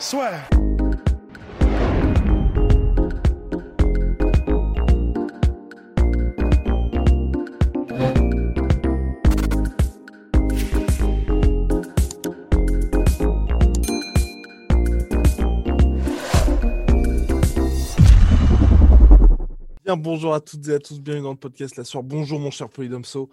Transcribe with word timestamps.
Soit. 0.00 0.30
Bien, 19.84 19.96
bonjour 19.98 20.32
à 20.32 20.40
toutes 20.40 20.66
et 20.68 20.72
à 20.72 20.78
tous, 20.78 20.98
bienvenue 20.98 21.24
dans 21.24 21.32
le 21.32 21.36
podcast 21.36 21.76
La 21.76 21.84
Soir. 21.84 22.02
Bonjour 22.02 22.40
mon 22.40 22.50
cher 22.50 22.70
Polydomso. 22.70 23.28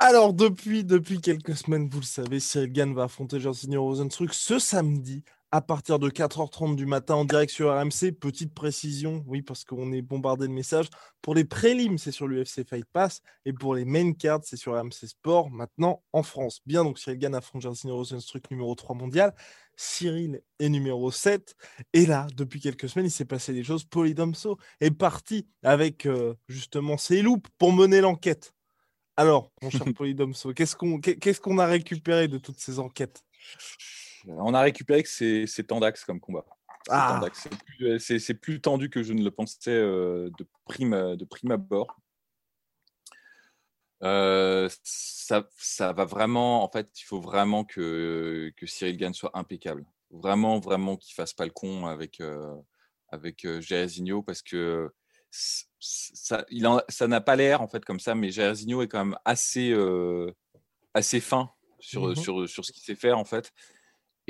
Alors, 0.00 0.32
depuis, 0.32 0.84
quelques 1.20 1.56
semaines, 1.56 1.88
vous 1.88 1.98
le 1.98 2.04
savez, 2.04 2.38
Cyril 2.38 2.72
Gann 2.72 2.94
va 2.94 3.04
affronter 3.04 3.40
Jorginho 3.40 3.82
Rosenstruck 3.82 4.32
ce 4.32 4.60
samedi 4.60 5.24
à 5.50 5.60
partir 5.60 5.98
de 5.98 6.08
4h30 6.08 6.76
du 6.76 6.86
matin 6.86 7.16
en 7.16 7.24
direct 7.24 7.52
sur 7.52 7.74
RMC. 7.74 8.12
Petite 8.12 8.54
précision, 8.54 9.24
oui, 9.26 9.42
parce 9.42 9.64
qu'on 9.64 9.90
est 9.92 10.02
bombardé 10.02 10.46
de 10.46 10.52
messages. 10.52 10.86
Pour 11.20 11.34
les 11.34 11.44
prélims, 11.44 11.98
c'est 11.98 12.12
sur 12.12 12.28
l'UFC 12.28 12.64
Fight 12.64 12.84
Pass. 12.92 13.22
Et 13.44 13.52
pour 13.52 13.74
les 13.74 13.84
main 13.84 14.12
cards, 14.12 14.42
c'est 14.44 14.56
sur 14.56 14.78
RMC 14.78 15.08
Sport, 15.08 15.50
maintenant 15.50 16.04
en 16.12 16.22
France. 16.22 16.60
Bien, 16.64 16.84
donc 16.84 17.00
Cyril 17.00 17.18
Gann 17.18 17.34
affronte 17.34 17.62
Jorginho 17.62 17.96
Rosenstruck 17.96 18.48
numéro 18.52 18.76
3 18.76 18.94
mondial. 18.94 19.34
Cyril 19.74 20.42
est 20.60 20.68
numéro 20.68 21.10
7. 21.10 21.56
Et 21.92 22.06
là, 22.06 22.28
depuis 22.36 22.60
quelques 22.60 22.88
semaines, 22.88 23.06
il 23.06 23.10
s'est 23.10 23.24
passé 23.24 23.52
des 23.52 23.64
choses. 23.64 23.84
Polydomso 23.84 24.58
est 24.80 24.92
parti 24.92 25.48
avec 25.64 26.06
euh, 26.06 26.34
justement 26.46 26.98
ses 26.98 27.20
loups 27.20 27.42
pour 27.58 27.72
mener 27.72 28.00
l'enquête. 28.00 28.54
Alors, 29.18 29.50
mon 29.60 29.68
cher 29.70 29.80
Polydomso, 29.96 30.54
qu'est-ce 30.54 30.76
qu'on 30.76 31.00
qu'est-ce 31.00 31.40
qu'on 31.40 31.58
a 31.58 31.66
récupéré 31.66 32.28
de 32.28 32.38
toutes 32.38 32.60
ces 32.60 32.78
enquêtes? 32.78 33.24
On 34.28 34.54
a 34.54 34.60
récupéré 34.60 35.02
que 35.02 35.08
c'est 35.08 35.64
Tandax 35.66 36.04
comme 36.04 36.20
combat. 36.20 36.44
C'est 36.86 36.92
Ah. 36.92 37.20
C'est 37.98 38.34
plus- 38.34 38.60
tendu 38.60 38.90
que 38.90 39.02
je 39.02 39.12
ne 39.12 39.24
le 39.24 39.32
pensais 39.32 39.72
euh, 39.72 40.30
de, 40.38 40.46
prime, 40.66 41.16
de 41.16 41.24
prime 41.24 41.50
abord. 41.50 41.96
Euh, 44.04 44.68
ça, 44.84 45.48
ça 45.56 45.92
va 45.92 46.04
vraiment, 46.04 46.62
en 46.62 46.70
fait, 46.70 46.88
il 47.00 47.04
faut 47.04 47.20
vraiment 47.20 47.64
que, 47.64 48.52
que 48.56 48.66
Cyril 48.66 48.98
Gann 48.98 49.14
soit 49.14 49.36
impeccable. 49.36 49.84
Vraiment, 50.12 50.60
vraiment 50.60 50.96
qu'il 50.96 51.14
fasse 51.14 51.34
pas 51.34 51.44
le 51.44 51.50
con 51.50 51.86
avec, 51.86 52.20
euh, 52.20 52.54
avec 53.08 53.44
euh, 53.44 53.60
Jairzinho 53.60 54.22
parce 54.22 54.42
que 54.42 54.92
ça 55.30 56.44
il 56.50 56.66
en- 56.66 56.80
ça 56.88 57.06
n'a 57.08 57.20
pas 57.20 57.36
l'air, 57.36 57.62
en 57.62 57.68
fait, 57.68 57.84
comme 57.84 58.00
ça, 58.00 58.14
mais 58.14 58.30
Jairzinho 58.30 58.82
est 58.82 58.88
quand 58.88 59.04
même 59.04 59.18
assez, 59.24 59.70
euh, 59.72 60.32
assez 60.94 61.20
fin 61.20 61.50
sur, 61.80 62.08
Mhm. 62.08 62.16
sur, 62.16 62.48
sur 62.48 62.64
ce 62.64 62.72
qu'il 62.72 62.82
sait 62.82 62.94
faire, 62.96 63.18
en 63.18 63.24
fait 63.24 63.52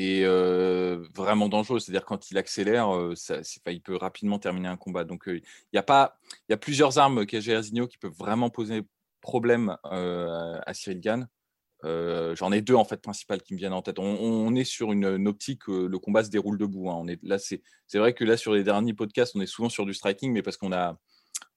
et 0.01 0.23
euh, 0.25 1.05
vraiment 1.13 1.49
dangereux. 1.49 1.81
C'est-à-dire 1.81 2.05
quand 2.05 2.31
il 2.31 2.39
accélère, 2.39 2.95
euh, 2.95 3.17
ça, 3.17 3.39
il 3.67 3.81
peut 3.83 3.97
rapidement 3.97 4.39
terminer 4.39 4.69
un 4.69 4.77
combat. 4.77 5.03
Donc 5.03 5.25
il 5.27 5.43
y 5.73 5.79
a 5.79 5.83
pas, 5.83 6.21
il 6.49 6.53
y 6.53 6.55
a 6.55 6.57
plusieurs 6.57 6.99
armes 6.99 7.27
qu'a 7.27 7.41
Jairzinho 7.41 7.89
qui 7.89 7.99
peuvent 7.99 8.13
vraiment 8.17 8.49
poser 8.49 8.83
problème 9.21 9.77
à 9.83 10.73
Cyril 10.73 11.01
Gann. 11.01 11.29
Euh, 11.85 12.35
J'en 12.35 12.53
ai 12.53 12.61
deux 12.61 12.75
en 12.75 12.85
fait 12.85 13.01
principales 13.01 13.43
qui 13.43 13.55
me 13.55 13.59
viennent 13.59 13.73
en 13.73 13.83
tête. 13.83 13.99
On, 13.99 14.55
est 14.55 14.65
sur 14.65 14.93
une, 14.93 15.29
optique, 15.29 15.69
euh, 15.69 15.87
le 15.87 15.99
combat 15.99 16.25
se 16.25 16.31
déroule 16.31 16.59
debout. 16.59 16.91
hein. 16.91 16.97
On 16.99 17.07
est 17.09 17.23
là, 17.23 17.39
c'est 17.39 17.63
vrai 17.95 18.15
que 18.15 18.25
là 18.25 18.37
sur 18.37 18.53
les 18.53 18.65
derniers 18.65 18.95
podcasts, 18.95 19.37
on 19.37 19.41
est 19.41 19.47
souvent 19.47 19.69
sur 19.69 19.87
du 19.87 19.95
striking, 19.95 20.33
mais 20.33 20.43
parce 20.43 20.57
qu'on 20.57 20.73
a 20.73 20.99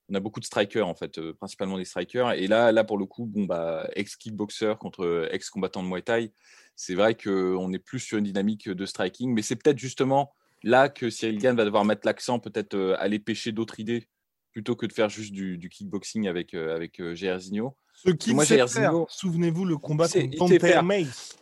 beaucoup 0.09 0.41
de 0.41 0.45
strikers 0.45 0.87
en 0.87 0.93
fait, 0.95 1.17
euh, 1.17 1.33
principalement 1.33 1.77
des 1.77 1.85
strikers. 1.85 2.33
Et 2.33 2.47
là, 2.47 2.71
là 2.71 2.83
pour 2.83 2.97
le 2.97 3.05
coup, 3.05 3.31
bah 3.33 3.89
ex 3.95 4.15
kickboxer 4.15 4.73
contre 4.79 5.29
ex 5.31 5.49
combattant 5.49 5.83
de 5.83 5.87
Muay 5.87 6.01
Thai, 6.01 6.33
c'est 6.75 6.95
vrai 6.95 7.15
qu'on 7.15 7.71
est 7.73 7.79
plus 7.79 7.99
sur 7.99 8.17
une 8.17 8.25
dynamique 8.25 8.69
de 8.69 8.85
striking, 8.85 9.33
mais 9.33 9.41
c'est 9.41 9.55
peut-être 9.55 9.77
justement 9.77 10.33
là 10.63 10.89
que 10.89 11.09
Cyril 11.09 11.37
Gann 11.37 11.55
va 11.55 11.65
devoir 11.65 11.85
mettre 11.85 12.05
l'accent, 12.05 12.39
peut-être 12.39 12.73
euh, 12.75 12.95
aller 12.99 13.19
pêcher 13.19 13.51
d'autres 13.51 13.79
idées 13.79 14.07
plutôt 14.51 14.75
que 14.75 14.85
de 14.85 14.93
faire 14.93 15.09
juste 15.09 15.31
du, 15.31 15.69
kickboxing 15.69 16.27
avec 16.27 16.53
euh, 16.53 16.75
avec 16.75 16.99
euh. 16.99 17.15
Ce 17.93 18.09
sait 18.45 18.67
faire. 18.67 18.93
Souvenez-vous 19.09 19.65
le 19.65 19.77
combat 19.77 20.07
contre. 20.07 20.83
Mace. 20.83 21.37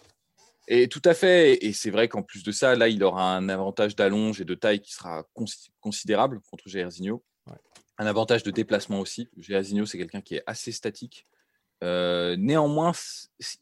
Et 0.68 0.88
tout 0.88 1.02
à 1.06 1.14
fait. 1.14 1.66
Et 1.66 1.74
c'est 1.74 1.90
vrai 1.90 2.08
qu'en 2.08 2.22
plus 2.22 2.44
de 2.44 2.52
ça, 2.52 2.76
là, 2.76 2.88
il 2.90 3.04
aura 3.04 3.36
un 3.36 3.50
avantage 3.50 3.96
d'allonge 3.96 4.40
et 4.42 4.46
de 4.46 4.54
taille 4.56 4.82
qui 4.82 4.94
sera 4.94 5.26
consi- 5.36 5.70
considérable 5.82 6.40
contre 6.50 6.68
Jairzinho. 6.68 7.24
Ouais. 7.48 7.58
Un 7.98 8.06
avantage 8.06 8.44
de 8.44 8.52
déplacement 8.52 9.00
aussi. 9.00 9.28
Jairzinho, 9.38 9.86
c'est 9.86 9.98
quelqu'un 9.98 10.22
qui 10.22 10.36
est 10.36 10.44
assez 10.46 10.72
statique. 10.72 11.26
Euh, 11.84 12.36
néanmoins, 12.38 12.92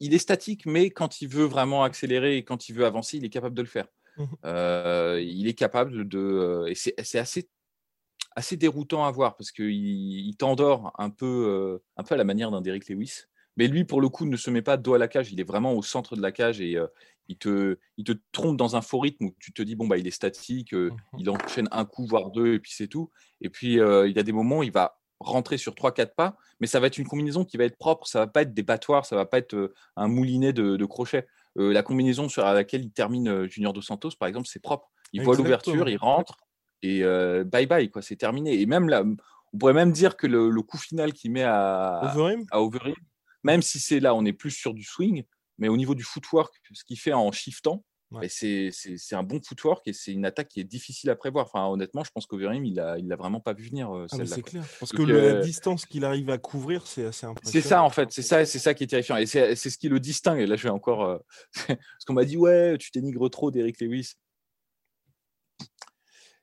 il 0.00 0.12
est 0.12 0.18
statique, 0.18 0.66
mais 0.66 0.90
quand 0.90 1.20
il 1.22 1.28
veut 1.28 1.44
vraiment 1.46 1.84
accélérer 1.84 2.36
et 2.36 2.44
quand 2.44 2.68
il 2.68 2.74
veut 2.74 2.84
avancer, 2.84 3.16
il 3.16 3.24
est 3.24 3.30
capable 3.30 3.54
de 3.54 3.62
le 3.62 3.68
faire. 3.68 3.86
Mhm. 4.16 4.26
Euh, 4.44 5.22
il 5.24 5.46
est 5.46 5.54
capable 5.54 6.06
de. 6.08 6.18
euh, 6.18 6.66
et 6.66 6.74
c'est 6.74 6.94
assez, 7.18 7.48
assez 8.38 8.56
déroutant 8.56 9.04
à 9.04 9.10
voir 9.10 9.36
parce 9.36 9.50
qu'il 9.50 9.70
il 9.74 10.36
t'endort 10.36 10.92
un 10.96 11.10
peu, 11.10 11.26
euh, 11.26 11.82
un 11.96 12.04
peu 12.04 12.14
à 12.14 12.18
la 12.18 12.24
manière 12.24 12.50
d'un 12.50 12.60
Derrick 12.60 12.88
Lewis. 12.88 13.22
Mais 13.56 13.66
lui, 13.66 13.84
pour 13.84 14.00
le 14.00 14.08
coup, 14.08 14.24
ne 14.24 14.36
se 14.36 14.50
met 14.50 14.62
pas 14.62 14.76
dos 14.76 14.94
à 14.94 14.98
la 14.98 15.08
cage. 15.08 15.32
Il 15.32 15.40
est 15.40 15.44
vraiment 15.44 15.72
au 15.74 15.82
centre 15.82 16.14
de 16.14 16.22
la 16.22 16.30
cage 16.30 16.60
et 16.60 16.76
euh, 16.76 16.86
il, 17.26 17.36
te, 17.36 17.76
il 17.96 18.04
te 18.04 18.12
trompe 18.30 18.56
dans 18.56 18.76
un 18.76 18.80
faux 18.82 19.00
rythme 19.00 19.24
où 19.26 19.34
tu 19.40 19.52
te 19.52 19.62
dis, 19.62 19.74
bon, 19.74 19.88
bah, 19.88 19.98
il 19.98 20.06
est 20.06 20.12
statique, 20.12 20.72
euh, 20.72 20.90
Mhm. 20.90 21.18
il 21.18 21.30
enchaîne 21.30 21.68
un 21.72 21.84
coup, 21.84 22.06
voire 22.06 22.30
deux, 22.30 22.54
et 22.54 22.60
puis 22.60 22.72
c'est 22.72 22.86
tout. 22.86 23.10
Et 23.40 23.50
puis, 23.50 23.80
euh, 23.80 24.06
il 24.08 24.14
y 24.16 24.20
a 24.20 24.22
des 24.22 24.30
moments 24.30 24.58
où 24.58 24.62
il 24.62 24.70
va 24.70 25.00
rentrer 25.18 25.58
sur 25.58 25.74
3-4 25.74 26.14
pas, 26.14 26.36
mais 26.60 26.68
ça 26.68 26.78
va 26.78 26.86
être 26.86 26.98
une 26.98 27.08
combinaison 27.08 27.44
qui 27.44 27.56
va 27.56 27.64
être 27.64 27.76
propre. 27.76 28.06
Ça 28.06 28.20
va 28.20 28.26
pas 28.28 28.42
être 28.42 28.54
des 28.54 28.62
battoirs, 28.62 29.04
ça 29.04 29.16
va 29.16 29.26
pas 29.26 29.38
être 29.38 29.72
un 29.96 30.06
moulinet 30.06 30.52
de, 30.52 30.76
de 30.76 30.84
crochets. 30.84 31.26
La 31.56 31.82
combinaison 31.82 32.28
sur 32.28 32.44
laquelle 32.44 32.82
il 32.84 32.92
termine 32.92 33.46
Junior 33.48 33.72
Dos 33.72 33.82
Santos, 33.82 34.10
par 34.16 34.28
exemple, 34.28 34.46
c'est 34.46 34.62
propre. 34.62 34.88
Il 35.12 35.22
voit 35.24 35.34
l'ouverture, 35.34 35.88
il 35.88 35.96
rentre 35.96 36.36
et 36.82 37.02
euh, 37.02 37.44
bye 37.44 37.66
bye, 37.66 37.90
quoi, 37.90 38.02
c'est 38.02 38.16
terminé. 38.16 38.60
Et 38.60 38.66
même 38.66 38.88
là, 38.88 39.04
on 39.52 39.58
pourrait 39.58 39.72
même 39.72 39.92
dire 39.92 40.16
que 40.16 40.26
le, 40.26 40.50
le 40.50 40.62
coup 40.62 40.78
final 40.78 41.12
qu'il 41.12 41.32
met 41.32 41.44
à, 41.44 42.00
Overeem? 42.14 42.44
à 42.50 42.60
Overeem, 42.60 42.94
même 43.42 43.62
si 43.62 43.78
c'est 43.78 44.00
là, 44.00 44.14
on 44.14 44.24
est 44.24 44.32
plus 44.32 44.50
sur 44.50 44.74
du 44.74 44.84
swing, 44.84 45.24
mais 45.58 45.68
au 45.68 45.76
niveau 45.76 45.94
du 45.94 46.04
footwork, 46.04 46.54
ce 46.72 46.84
qu'il 46.84 46.98
fait 46.98 47.12
en 47.12 47.32
shiftant, 47.32 47.84
Ouais. 48.10 48.22
ben, 48.22 48.28
c'est 48.30 49.14
un 49.14 49.22
bon 49.22 49.38
footwork 49.42 49.86
et 49.86 49.92
c'est 49.92 50.12
une 50.12 50.24
attaque 50.24 50.48
qui 50.48 50.60
est 50.60 50.64
difficile 50.64 51.10
à 51.10 51.16
prévoir. 51.16 51.44
Enfin, 51.44 51.66
honnêtement, 51.66 52.04
je 52.04 52.10
pense 52.10 52.26
qu'Overeem, 52.26 52.64
il 52.64 52.76
l'a 52.76 52.98
il 52.98 53.06
l'a 53.06 53.16
vraiment 53.16 53.40
pas 53.40 53.52
vu 53.52 53.68
venir 53.68 53.94
euh, 53.94 54.06
Ah, 54.10 54.16
c'est 54.24 54.42
clair. 54.42 54.64
Parce 54.80 54.92
que 54.92 55.02
la 55.02 55.14
euh, 55.14 55.40
distance 55.42 55.84
qu'il 55.84 56.06
arrive 56.06 56.30
à 56.30 56.38
couvrir, 56.38 56.86
c'est 56.86 57.04
assez 57.04 57.26
impressionnant. 57.26 57.52
C'est 57.62 57.68
ça 57.68 57.82
en 57.82 57.90
fait, 57.90 58.10
c'est 58.10 58.22
ça, 58.22 58.46
c'est 58.46 58.58
ça 58.58 58.72
qui 58.72 58.84
est 58.84 58.86
terrifiant 58.86 59.18
et 59.18 59.26
c'est 59.26 59.54
c'est 59.56 59.68
ce 59.68 59.76
qui 59.76 59.90
le 59.90 60.00
distingue. 60.00 60.40
Et 60.40 60.46
là, 60.46 60.56
je 60.56 60.62
vais 60.62 60.70
encore 60.70 61.04
euh, 61.04 61.18
parce 61.68 62.04
qu'on 62.06 62.14
m'a 62.14 62.24
dit 62.24 62.38
ouais, 62.38 62.78
tu 62.78 62.90
dénigres 62.94 63.28
trop 63.28 63.50
d'Eric 63.50 63.78
Lewis. 63.78 64.14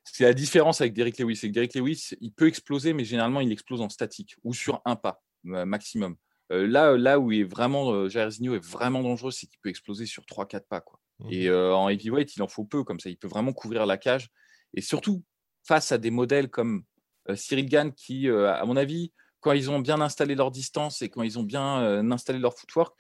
C'est 0.06 0.24
la 0.24 0.34
différence 0.34 0.82
avec 0.82 0.94
Derrick 0.94 1.18
Lewis. 1.18 1.36
C'est 1.36 1.48
que 1.50 1.54
Derrick 1.54 1.76
Lewis, 1.76 2.12
il 2.22 2.32
peut 2.32 2.48
exploser, 2.48 2.94
mais 2.94 3.04
généralement, 3.04 3.42
il 3.42 3.52
explose 3.52 3.82
en 3.82 3.90
statique 3.90 4.36
ou 4.44 4.54
sur 4.54 4.82
un 4.86 4.96
pas 4.96 5.22
euh, 5.48 5.66
maximum. 5.66 6.16
Euh, 6.52 6.68
là, 6.68 6.96
là 6.96 7.20
où 7.20 7.32
il 7.32 7.42
est 7.42 7.44
vraiment, 7.44 7.92
euh, 7.92 8.08
Jairzinho 8.08 8.56
est 8.56 8.64
vraiment 8.64 9.02
dangereux, 9.02 9.32
c'est 9.32 9.48
qu'il 9.48 9.60
peut 9.62 9.70
exploser 9.70 10.06
sur 10.06 10.24
3-4 10.24 10.68
pas. 10.70 10.80
Quoi. 10.80 11.00
Mhm. 11.20 11.28
Et 11.32 11.48
euh, 11.48 11.76
en 11.76 11.90
heavyweight, 11.90 12.36
il 12.36 12.44
en 12.44 12.48
faut 12.48 12.66
peu 12.66 12.84
comme 12.84 13.00
ça. 13.00 13.10
Il 13.10 13.18
peut 13.18 13.28
vraiment 13.28 13.54
couvrir 13.54 13.86
la 13.86 13.98
cage. 13.98 14.30
Et 14.74 14.82
surtout, 14.82 15.24
face 15.64 15.92
à 15.92 15.98
des 15.98 16.12
modèles 16.12 16.50
comme 16.50 16.84
euh, 17.30 17.36
Cyril 17.36 17.68
Gann, 17.68 17.92
qui, 17.92 18.30
euh, 18.30 18.54
à 18.54 18.66
mon 18.66 18.78
avis, 18.78 19.12
quand 19.40 19.52
ils 19.52 19.70
ont 19.70 19.80
bien 19.80 20.02
installé 20.02 20.36
leur 20.36 20.52
distance 20.52 21.02
et 21.02 21.10
quand 21.10 21.24
ils 21.24 21.40
ont 21.40 21.44
bien 21.44 21.82
euh, 21.82 22.12
installé 22.12 22.40
leur 22.40 22.54
footwork, 22.58 22.96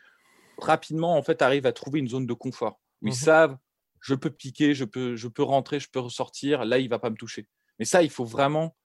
rapidement, 0.57 1.17
en 1.17 1.23
fait, 1.23 1.41
arrivent 1.41 1.65
à 1.65 1.73
trouver 1.73 1.99
une 1.99 2.07
zone 2.07 2.25
de 2.25 2.33
confort 2.33 2.79
où 3.01 3.07
ils 3.07 3.15
savent, 3.15 3.57
je 4.05 4.13
peux 4.13 4.29
piquer, 4.29 4.75
je 4.75 4.85
peux, 4.85 5.15
je 5.15 5.27
peux 5.27 5.41
rentrer, 5.41 5.79
je 5.79 5.89
peux 5.89 5.99
ressortir. 5.99 6.63
Là, 6.63 6.77
il 6.77 6.87
va 6.87 6.99
pas 6.99 7.09
me 7.09 7.15
toucher. 7.15 7.47
Mais 7.79 7.85
ça, 7.85 8.03
il 8.03 8.11
faut 8.11 8.23
vraiment, 8.23 8.77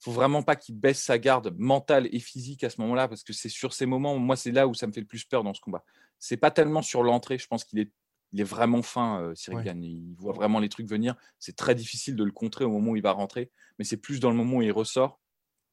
faut 0.00 0.12
vraiment 0.12 0.42
pas 0.42 0.54
qu'il 0.54 0.78
baisse 0.78 1.02
sa 1.02 1.18
garde 1.18 1.54
mentale 1.56 2.10
et 2.12 2.20
physique 2.20 2.62
à 2.62 2.68
ce 2.68 2.78
moment-là, 2.82 3.08
parce 3.08 3.22
que 3.22 3.32
c'est 3.32 3.48
sur 3.48 3.72
ces 3.72 3.86
moments, 3.86 4.18
moi, 4.18 4.36
c'est 4.36 4.52
là 4.52 4.68
où 4.68 4.74
ça 4.74 4.86
me 4.86 4.92
fait 4.92 5.00
le 5.00 5.06
plus 5.06 5.24
peur 5.24 5.44
dans 5.44 5.54
ce 5.54 5.62
combat. 5.62 5.82
C'est 6.18 6.36
pas 6.36 6.50
tellement 6.50 6.82
sur 6.82 7.02
l'entrée. 7.02 7.38
Je 7.38 7.46
pense 7.46 7.64
qu'il 7.64 7.78
est, 7.78 7.90
il 8.32 8.40
est 8.42 8.44
vraiment 8.44 8.82
fin, 8.82 9.22
euh, 9.22 9.34
Cyril 9.34 9.60
Ouais. 9.60 9.64
Gann. 9.64 9.82
Il 9.82 10.14
voit 10.18 10.34
vraiment 10.34 10.60
les 10.60 10.68
trucs 10.68 10.88
venir. 10.90 11.16
C'est 11.38 11.56
très 11.56 11.74
difficile 11.74 12.14
de 12.14 12.24
le 12.24 12.32
contrer 12.32 12.66
au 12.66 12.70
moment 12.70 12.90
où 12.90 12.96
il 12.96 13.02
va 13.02 13.12
rentrer, 13.12 13.50
mais 13.78 13.86
c'est 13.86 13.96
plus 13.96 14.20
dans 14.20 14.30
le 14.30 14.36
moment 14.36 14.58
où 14.58 14.62
il 14.62 14.72
ressort 14.72 15.18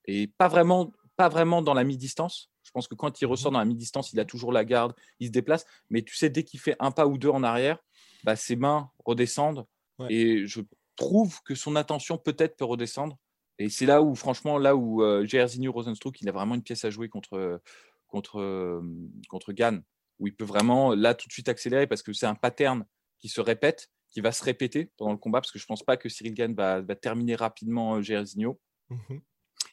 et 0.05 0.27
pas 0.27 0.47
vraiment, 0.47 0.93
pas 1.17 1.27
vraiment 1.27 1.61
dans 1.61 1.73
la 1.73 1.83
mi-distance. 1.83 2.51
Je 2.63 2.71
pense 2.71 2.87
que 2.87 2.95
quand 2.95 3.21
il 3.21 3.25
ressort 3.25 3.51
dans 3.51 3.59
la 3.59 3.65
mi-distance, 3.65 4.13
il 4.13 4.19
a 4.21 4.25
toujours 4.25 4.53
la 4.53 4.63
garde, 4.63 4.93
il 5.19 5.27
se 5.27 5.31
déplace. 5.33 5.65
Mais 5.89 6.03
tu 6.03 6.15
sais, 6.15 6.29
dès 6.29 6.43
qu'il 6.43 6.61
fait 6.61 6.77
un 6.79 6.91
pas 6.91 7.05
ou 7.05 7.17
deux 7.17 7.29
en 7.29 7.43
arrière, 7.43 7.79
bah, 8.23 8.35
ses 8.35 8.55
mains 8.55 8.89
redescendent. 9.05 9.65
Et 10.09 10.47
je 10.47 10.61
trouve 10.95 11.41
que 11.43 11.55
son 11.55 11.75
attention 11.75 12.17
peut-être 12.17 12.57
peut 12.57 12.65
redescendre. 12.65 13.17
Et 13.59 13.69
c'est 13.69 13.85
là 13.85 14.01
où, 14.01 14.15
franchement, 14.15 14.57
là 14.57 14.75
où 14.75 15.03
euh, 15.03 15.25
Rosenstruck, 15.67 16.19
il 16.21 16.27
a 16.27 16.31
vraiment 16.31 16.55
une 16.55 16.63
pièce 16.63 16.83
à 16.83 16.89
jouer 16.89 17.07
contre, 17.07 17.61
contre, 18.07 18.81
contre 19.29 19.53
Gann, 19.53 19.83
où 20.19 20.27
il 20.27 20.35
peut 20.35 20.43
vraiment, 20.43 20.93
là, 20.93 21.13
tout 21.13 21.27
de 21.27 21.33
suite 21.33 21.47
accélérer 21.47 21.87
parce 21.87 22.01
que 22.01 22.11
c'est 22.11 22.25
un 22.25 22.35
pattern 22.35 22.85
qui 23.19 23.29
se 23.29 23.39
répète, 23.39 23.89
qui 24.09 24.19
va 24.19 24.31
se 24.31 24.43
répéter 24.43 24.91
pendant 24.97 25.11
le 25.11 25.17
combat, 25.17 25.39
parce 25.39 25.51
que 25.51 25.59
je 25.59 25.63
ne 25.63 25.67
pense 25.67 25.83
pas 25.83 25.95
que 25.95 26.09
Cyril 26.09 26.33
Gann 26.33 26.53
va, 26.53 26.81
va 26.81 26.95
terminer 26.95 27.35
rapidement 27.35 28.01
Jairzinho. 28.01 28.59
Mmh 28.89 29.19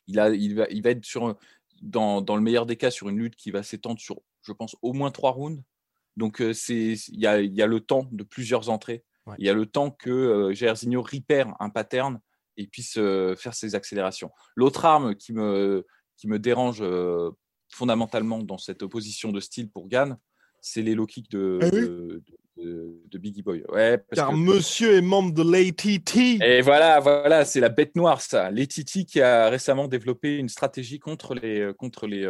il, 0.06 0.18
a, 0.18 0.30
il, 0.30 0.54
va, 0.56 0.66
il 0.70 0.82
va 0.82 0.90
être 0.90 1.04
sur, 1.04 1.36
dans, 1.82 2.20
dans, 2.20 2.36
le 2.36 2.42
meilleur 2.42 2.66
des 2.66 2.76
cas 2.76 2.90
sur 2.90 3.08
une 3.08 3.18
lutte 3.18 3.36
qui 3.36 3.50
va 3.50 3.62
s'étendre 3.62 4.00
sur, 4.00 4.20
je 4.42 4.52
pense, 4.52 4.76
au 4.82 4.92
moins 4.92 5.10
trois 5.10 5.30
rounds. 5.30 5.62
Donc, 6.16 6.40
il 6.40 6.96
y 7.08 7.26
a, 7.26 7.40
y 7.40 7.62
a, 7.62 7.66
le 7.66 7.80
temps 7.80 8.08
de 8.10 8.22
plusieurs 8.22 8.68
entrées. 8.68 9.04
Il 9.38 9.44
y 9.44 9.48
a 9.48 9.54
le 9.54 9.66
temps 9.66 9.92
que 9.92 10.10
euh, 10.10 10.52
Jairzinho 10.52 11.02
repère 11.02 11.54
un 11.60 11.70
pattern 11.70 12.20
et 12.56 12.66
puisse 12.66 12.94
faire 12.94 13.54
ses 13.54 13.74
accélérations. 13.74 14.30
L'autre 14.56 14.84
arme 14.84 15.14
qui 15.14 15.32
me, 15.32 15.86
qui 16.16 16.26
me 16.26 16.38
dérange 16.38 16.82
fondamentalement 17.70 18.40
dans 18.40 18.58
cette 18.58 18.82
opposition 18.82 19.32
de 19.32 19.40
style 19.40 19.70
pour 19.70 19.88
Gann, 19.88 20.18
c'est 20.60 20.82
les 20.82 20.94
low 20.94 21.06
kicks 21.06 21.30
de, 21.30 21.58
ah 21.62 21.70
de, 21.70 22.22
de, 22.56 23.18
Biggie 23.18 23.42
Boy. 23.42 23.64
Ouais, 23.68 24.02
Car 24.12 24.32
monsieur 24.32 24.96
est 24.96 25.00
membre 25.00 25.32
de 25.32 25.42
l'ATT. 25.42 26.42
Et 26.42 26.60
voilà, 26.60 27.00
voilà, 27.00 27.44
c'est 27.44 27.60
la 27.60 27.68
bête 27.68 27.96
noire, 27.96 28.20
ça. 28.20 28.50
L'ATT 28.50 29.06
qui 29.06 29.20
a 29.20 29.48
récemment 29.48 29.88
développé 29.88 30.36
une 30.36 30.48
stratégie 30.48 30.98
contre 30.98 31.34
les, 31.34 31.72
contre 31.78 32.06
les, 32.06 32.26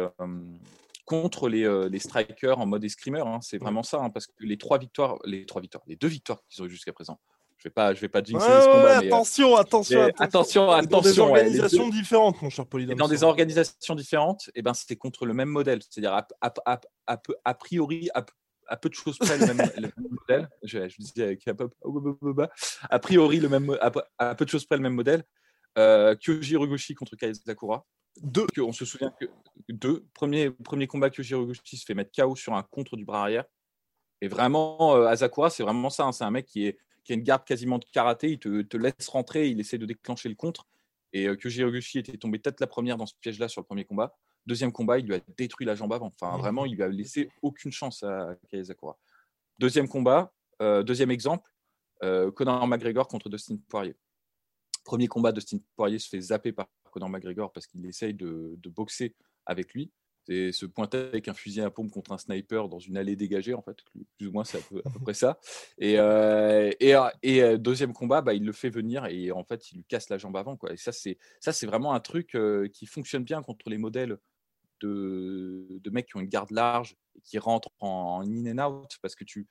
contre 1.05 1.49
les, 1.49 1.89
les 1.89 1.99
strikers 1.99 2.59
en 2.59 2.65
mode 2.65 2.83
escrimeur. 2.83 3.27
Hein. 3.27 3.39
C'est 3.41 3.57
vraiment 3.57 3.83
ça, 3.83 4.01
hein, 4.01 4.09
parce 4.09 4.27
que 4.27 4.33
les 4.39 4.57
trois 4.57 4.77
victoires, 4.77 5.17
les 5.25 5.45
trois 5.45 5.61
victoires, 5.61 5.83
les 5.87 5.95
deux 5.95 6.07
victoires 6.07 6.43
qu'ils 6.49 6.63
ont 6.63 6.65
eu 6.65 6.69
jusqu'à 6.69 6.93
présent, 6.93 7.19
je 7.61 7.69
vais 7.69 7.73
pas, 7.73 7.93
je 7.93 8.01
vais 8.01 8.07
pas 8.07 8.23
jinxer 8.23 8.43
ce 8.43 8.71
combat. 8.71 8.97
attention, 8.97 9.55
attention, 9.55 10.01
attention, 10.17 10.71
attention, 10.71 10.89
Dans 10.89 11.01
des 11.01 11.19
organisations 11.19 11.89
différentes, 11.89 12.41
mon 12.41 12.49
cher 12.49 12.65
Polydome. 12.65 12.97
Dans 12.97 13.07
des 13.07 13.23
organisations 13.23 13.93
différentes, 13.93 14.47
et 14.47 14.51
eh 14.55 14.61
ben 14.63 14.73
c'était 14.73 14.95
contre 14.95 15.27
le 15.27 15.35
même 15.35 15.49
modèle, 15.49 15.79
c'est-à-dire 15.87 16.19
a, 16.41 17.53
priori 17.53 18.09
à, 18.15 18.77
peu 18.77 18.89
de 18.89 18.95
choses 18.95 19.19
près 19.19 19.37
le 19.37 19.45
même, 19.45 19.57
modèle. 20.09 20.49
Je, 20.63 20.89
je 20.89 20.95
disais 20.97 21.23
avec 21.23 21.47
a 22.89 22.99
priori 22.99 23.39
le 23.39 23.49
même, 23.49 23.77
à, 24.17 24.33
peu 24.33 24.45
de 24.45 24.49
choses 24.49 24.65
près 24.65 24.77
le 24.77 24.83
même 24.83 24.95
modèle. 24.95 25.23
Euh, 25.77 26.15
Kyoji 26.15 26.95
contre 26.95 27.15
Kaizakura. 27.15 27.85
Deux. 28.17 28.45
on 28.59 28.73
se 28.73 28.85
souvient 28.85 29.13
que 29.19 29.25
deux. 29.69 30.05
Premier, 30.13 30.51
premier 30.51 30.87
combat, 30.87 31.09
Kyoji 31.09 31.31
Hirogoshi 31.31 31.77
se 31.77 31.85
fait 31.85 31.93
mettre 31.93 32.11
KO 32.11 32.35
sur 32.35 32.53
un 32.53 32.63
contre 32.63 32.97
du 32.97 33.05
bras 33.05 33.21
arrière. 33.21 33.45
Et 34.21 34.27
vraiment, 34.27 34.95
euh, 34.95 35.07
Azakura, 35.07 35.49
c'est 35.49 35.63
vraiment 35.63 35.89
ça. 35.89 36.05
Hein. 36.05 36.11
c'est 36.11 36.23
un 36.23 36.31
mec 36.31 36.45
qui 36.45 36.67
est 36.67 36.77
qui 37.03 37.13
a 37.13 37.15
une 37.15 37.23
garde 37.23 37.43
quasiment 37.43 37.79
de 37.79 37.85
karaté. 37.91 38.31
Il 38.31 38.39
te, 38.39 38.77
laisse 38.77 39.07
rentrer, 39.07 39.49
il 39.49 39.59
essaie 39.59 39.77
de 39.77 39.85
déclencher 39.85 40.29
le 40.29 40.35
contre. 40.35 40.67
Et 41.13 41.27
euh, 41.27 41.35
que 41.35 41.49
Hiroguchi 41.49 41.99
était 41.99 42.17
tombé 42.17 42.39
peut-être 42.39 42.59
la 42.59 42.67
première 42.67 42.97
dans 42.97 43.05
ce 43.05 43.13
piège-là 43.19 43.47
sur 43.47 43.61
le 43.61 43.65
premier 43.65 43.85
combat. 43.85 44.15
Deuxième 44.45 44.71
combat, 44.71 44.97
il 44.97 45.05
lui 45.05 45.15
a 45.15 45.19
détruit 45.37 45.65
la 45.65 45.75
jambe 45.75 45.93
avant. 45.93 46.07
Enfin, 46.07 46.37
vraiment, 46.37 46.65
il 46.65 46.75
lui 46.75 46.83
a 46.83 46.87
laissé 46.87 47.29
aucune 47.41 47.71
chance 47.71 48.03
à 48.03 48.35
Kaizakura. 48.49 48.97
Deuxième 49.59 49.87
combat, 49.87 50.33
euh, 50.61 50.83
deuxième 50.83 51.11
exemple, 51.11 51.49
euh, 52.03 52.31
Conor 52.31 52.65
McGregor 52.67 53.07
contre 53.07 53.29
Dustin 53.29 53.57
Poirier. 53.67 53.95
Premier 54.83 55.07
combat, 55.07 55.31
Dustin 55.31 55.59
Poirier 55.75 55.99
se 55.99 56.09
fait 56.09 56.21
zapper 56.21 56.51
par 56.51 56.67
Conor 56.91 57.09
McGregor 57.09 57.51
parce 57.51 57.67
qu'il 57.67 57.85
essaye 57.85 58.13
de, 58.13 58.57
boxer 58.65 59.15
avec 59.45 59.73
lui 59.73 59.91
c'est 60.27 60.51
se 60.51 60.65
pointer 60.65 60.97
avec 60.97 61.27
un 61.27 61.33
fusil 61.33 61.61
à 61.61 61.69
pompe 61.69 61.91
contre 61.91 62.11
un 62.11 62.17
sniper 62.17 62.69
dans 62.69 62.79
une 62.79 62.97
allée 62.97 63.15
dégagée, 63.15 63.53
en 63.53 63.61
fait. 63.61 63.77
Plus 64.17 64.27
ou 64.27 64.31
moins, 64.31 64.43
c'est 64.43 64.59
à 64.59 64.61
peu, 64.61 64.81
près 65.01 65.13
ça. 65.13 65.39
Et, 65.77 65.97
euh, 65.97 66.71
et, 66.79 66.95
euh, 66.95 67.09
euh, 67.25 67.57
deuxième 67.57 67.93
combat, 67.93 68.21
bah, 68.21 68.33
il 68.33 68.45
le 68.45 68.51
fait 68.51 68.69
venir 68.69 69.05
et 69.05 69.31
en 69.31 69.43
fait, 69.43 69.71
il 69.71 69.77
lui 69.77 69.83
casse 69.85 70.09
la 70.09 70.17
jambe 70.17 70.37
avant. 70.37 70.57
Quoi. 70.57 70.73
Et 70.73 70.77
ça, 70.77 70.91
c'est, 70.91 71.17
ça, 71.39 71.51
c'est 71.51 71.65
vraiment 71.65 71.93
un 71.93 71.99
truc 71.99 72.37
qui 72.73 72.85
fonctionne 72.85 73.23
bien 73.23 73.41
contre 73.41 73.69
les 73.69 73.77
modèles 73.77 74.17
de, 74.81 75.67
de, 75.69 75.89
mecs 75.89 76.07
qui 76.07 76.17
ont 76.17 76.21
une 76.21 76.27
garde 76.27 76.51
large 76.51 76.95
et 77.15 77.21
qui 77.21 77.37
rentrent 77.37 77.71
en, 77.79 78.21
in 78.25 78.59
and 78.59 78.71
out 78.71 78.97
parce 79.01 79.15
que 79.15 79.23
tu. 79.23 79.47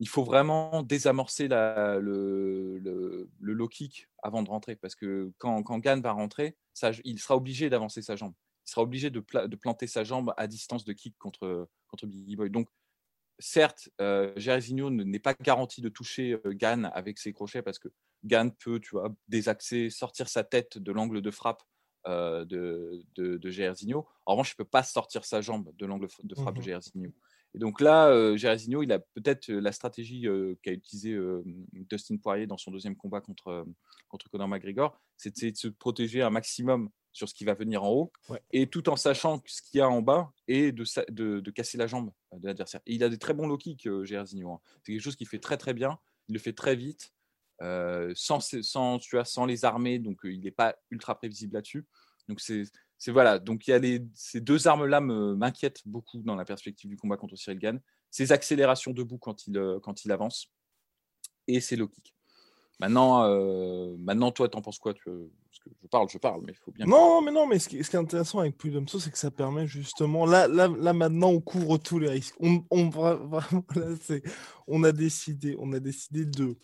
Il 0.00 0.08
faut 0.08 0.24
vraiment 0.24 0.82
désamorcer 0.82 1.46
la, 1.46 1.98
le, 1.98 2.78
le, 2.78 3.30
le, 3.38 3.52
low 3.52 3.68
kick 3.68 4.08
avant 4.22 4.42
de 4.42 4.48
rentrer 4.48 4.74
parce 4.74 4.94
que 4.94 5.30
quand, 5.38 5.62
quand 5.62 5.78
Gann 5.78 6.00
va 6.00 6.12
rentrer, 6.12 6.56
ça, 6.72 6.90
il 7.04 7.18
sera 7.20 7.36
obligé 7.36 7.70
d'avancer 7.70 8.02
sa 8.02 8.16
jambe 8.16 8.34
il 8.66 8.70
sera 8.70 8.82
obligé 8.82 9.10
de, 9.10 9.24
de, 9.46 9.56
planter 9.56 9.86
sa 9.86 10.04
jambe 10.04 10.32
à 10.36 10.46
distance 10.46 10.84
de 10.84 10.92
kick 10.92 11.18
contre, 11.18 11.68
contre 11.88 12.06
Biggie 12.06 12.36
Boy. 12.36 12.50
Donc, 12.50 12.68
certes, 13.40 13.88
euh, 14.00 14.32
n'est 14.36 15.18
pas 15.18 15.34
garanti 15.34 15.80
de 15.80 15.88
toucher 15.88 16.38
euh, 16.46 16.52
Gann 16.52 16.90
avec 16.94 17.18
ses 17.18 17.32
crochets 17.32 17.62
parce 17.62 17.78
que 17.78 17.88
Gann 18.24 18.52
peut, 18.52 18.78
tu 18.78 18.90
vois, 18.90 19.12
désaxer, 19.28 19.90
sortir 19.90 20.28
sa 20.28 20.44
tête 20.44 20.78
de 20.78 20.92
l'angle 20.92 21.20
de 21.20 21.30
frappe 21.30 21.62
euh, 22.06 22.44
de, 22.44 23.04
de, 23.14 23.38
de 23.38 23.94
En 24.26 24.32
revanche, 24.32 24.50
il 24.50 24.54
ne 24.60 24.64
peut 24.64 24.70
pas 24.70 24.82
sortir 24.82 25.24
sa 25.24 25.40
jambe 25.40 25.74
de 25.76 25.86
l'angle 25.86 26.06
de 26.22 26.34
frappe 26.34 26.54
de 26.54 26.60
mmh 26.60 26.64
Jairzinho. 26.64 27.12
Et 27.54 27.58
donc 27.58 27.80
là, 27.80 28.08
euh, 28.08 28.36
il 28.38 28.92
a 28.92 28.98
peut-être 28.98 29.50
euh, 29.50 29.60
la 29.60 29.72
stratégie 29.72 30.26
euh, 30.28 30.54
qu'a 30.62 30.72
utilisée 30.72 31.18
Dustin 31.72 32.16
Poirier 32.16 32.46
dans 32.46 32.56
son 32.56 32.70
deuxième 32.70 32.96
combat 32.96 33.20
contre, 33.20 33.66
contre 34.08 34.28
Conor 34.28 34.48
McGregor, 34.48 34.98
c'est 35.16 35.34
de 35.34 35.56
se 35.56 35.68
protéger 35.68 36.22
un 36.22 36.30
maximum 36.30 36.90
sur 37.12 37.28
ce 37.28 37.34
qui 37.34 37.44
va 37.44 37.54
venir 37.54 37.82
en 37.82 37.90
haut, 37.90 38.12
et 38.52 38.68
tout 38.68 38.88
en 38.88 38.94
sachant 38.94 39.42
ce 39.44 39.62
qu'il 39.62 39.78
y 39.78 39.80
a 39.80 39.88
en 39.88 40.00
bas, 40.00 40.32
et 40.46 40.70
de, 40.70 40.84
de, 41.10 41.40
de 41.40 41.50
casser 41.50 41.76
la 41.76 41.88
jambe 41.88 42.12
de 42.32 42.46
l'adversaire. 42.46 42.80
il 42.86 43.02
a 43.02 43.08
des 43.08 43.18
très 43.18 43.34
bons 43.34 43.48
low 43.48 43.58
kicks, 43.58 43.88
Jairzinho. 44.04 44.52
Hein. 44.52 44.60
C'est 44.84 44.92
quelque 44.92 45.02
chose 45.02 45.16
qu'il 45.16 45.26
fait 45.26 45.40
très 45.40 45.56
très 45.56 45.74
bien, 45.74 45.98
il 46.28 46.34
le 46.34 46.38
fait 46.38 46.52
très 46.52 46.76
vite, 46.76 47.12
sans, 48.14 48.38
sans, 48.62 48.98
tu 49.00 49.16
vois, 49.16 49.24
sans 49.24 49.44
les 49.44 49.64
armer, 49.64 49.98
donc 49.98 50.20
il 50.22 50.40
n'est 50.40 50.52
pas 50.52 50.76
ultra 50.90 51.16
prévisible 51.16 51.54
là-dessus. 51.54 51.84
Donc 52.28 52.40
c'est 52.40 52.62
c'est 53.00 53.12
voilà. 53.12 53.38
Donc 53.38 53.66
il 53.66 53.70
y 53.70 53.72
a 53.72 53.78
les, 53.78 54.04
ces 54.14 54.42
deux 54.42 54.68
armes-là 54.68 55.00
m'inquiètent 55.00 55.80
beaucoup 55.86 56.18
dans 56.18 56.36
la 56.36 56.44
perspective 56.44 56.90
du 56.90 56.98
combat 56.98 57.16
contre 57.16 57.34
Cyril 57.34 57.58
Gann. 57.58 57.80
Ces 58.10 58.30
accélérations 58.30 58.92
debout 58.92 59.16
quand 59.16 59.46
il, 59.46 59.56
euh, 59.56 59.80
quand 59.80 60.04
il 60.04 60.12
avance 60.12 60.52
et 61.46 61.60
ses 61.60 61.76
low 61.76 61.88
kicks. 61.88 62.14
Maintenant, 62.78 63.24
euh, 63.24 63.96
maintenant 63.98 64.30
toi, 64.32 64.50
t'en 64.50 64.60
penses 64.60 64.78
quoi? 64.78 64.92
Tu, 64.92 65.02
Parce 65.04 65.58
que 65.64 65.70
je 65.82 65.86
parle, 65.88 66.08
je 66.10 66.18
parle, 66.18 66.42
mais 66.44 66.52
il 66.52 66.58
faut 66.58 66.72
bien. 66.72 66.84
Non, 66.84 67.22
mais 67.22 67.30
non, 67.30 67.46
mais 67.46 67.58
ce 67.58 67.70
qui, 67.70 67.82
ce 67.82 67.88
qui 67.88 67.96
est 67.96 67.98
intéressant 67.98 68.40
avec 68.40 68.58
Pudomso, 68.58 68.98
c'est 68.98 69.10
que 69.10 69.18
ça 69.18 69.30
permet 69.30 69.66
justement. 69.66 70.26
Là, 70.26 70.46
là, 70.46 70.68
là, 70.68 70.92
maintenant, 70.92 71.30
on 71.30 71.40
couvre 71.40 71.78
tous 71.78 71.98
les 71.98 72.08
risques. 72.10 72.36
On, 72.38 72.64
on 72.70 72.90
vraiment, 72.90 73.42
là, 73.76 74.18
on 74.66 74.84
a 74.84 74.92
décidé, 74.92 75.56
on 75.58 75.72
a 75.72 75.80
décidé 75.80 76.26
de 76.26 76.58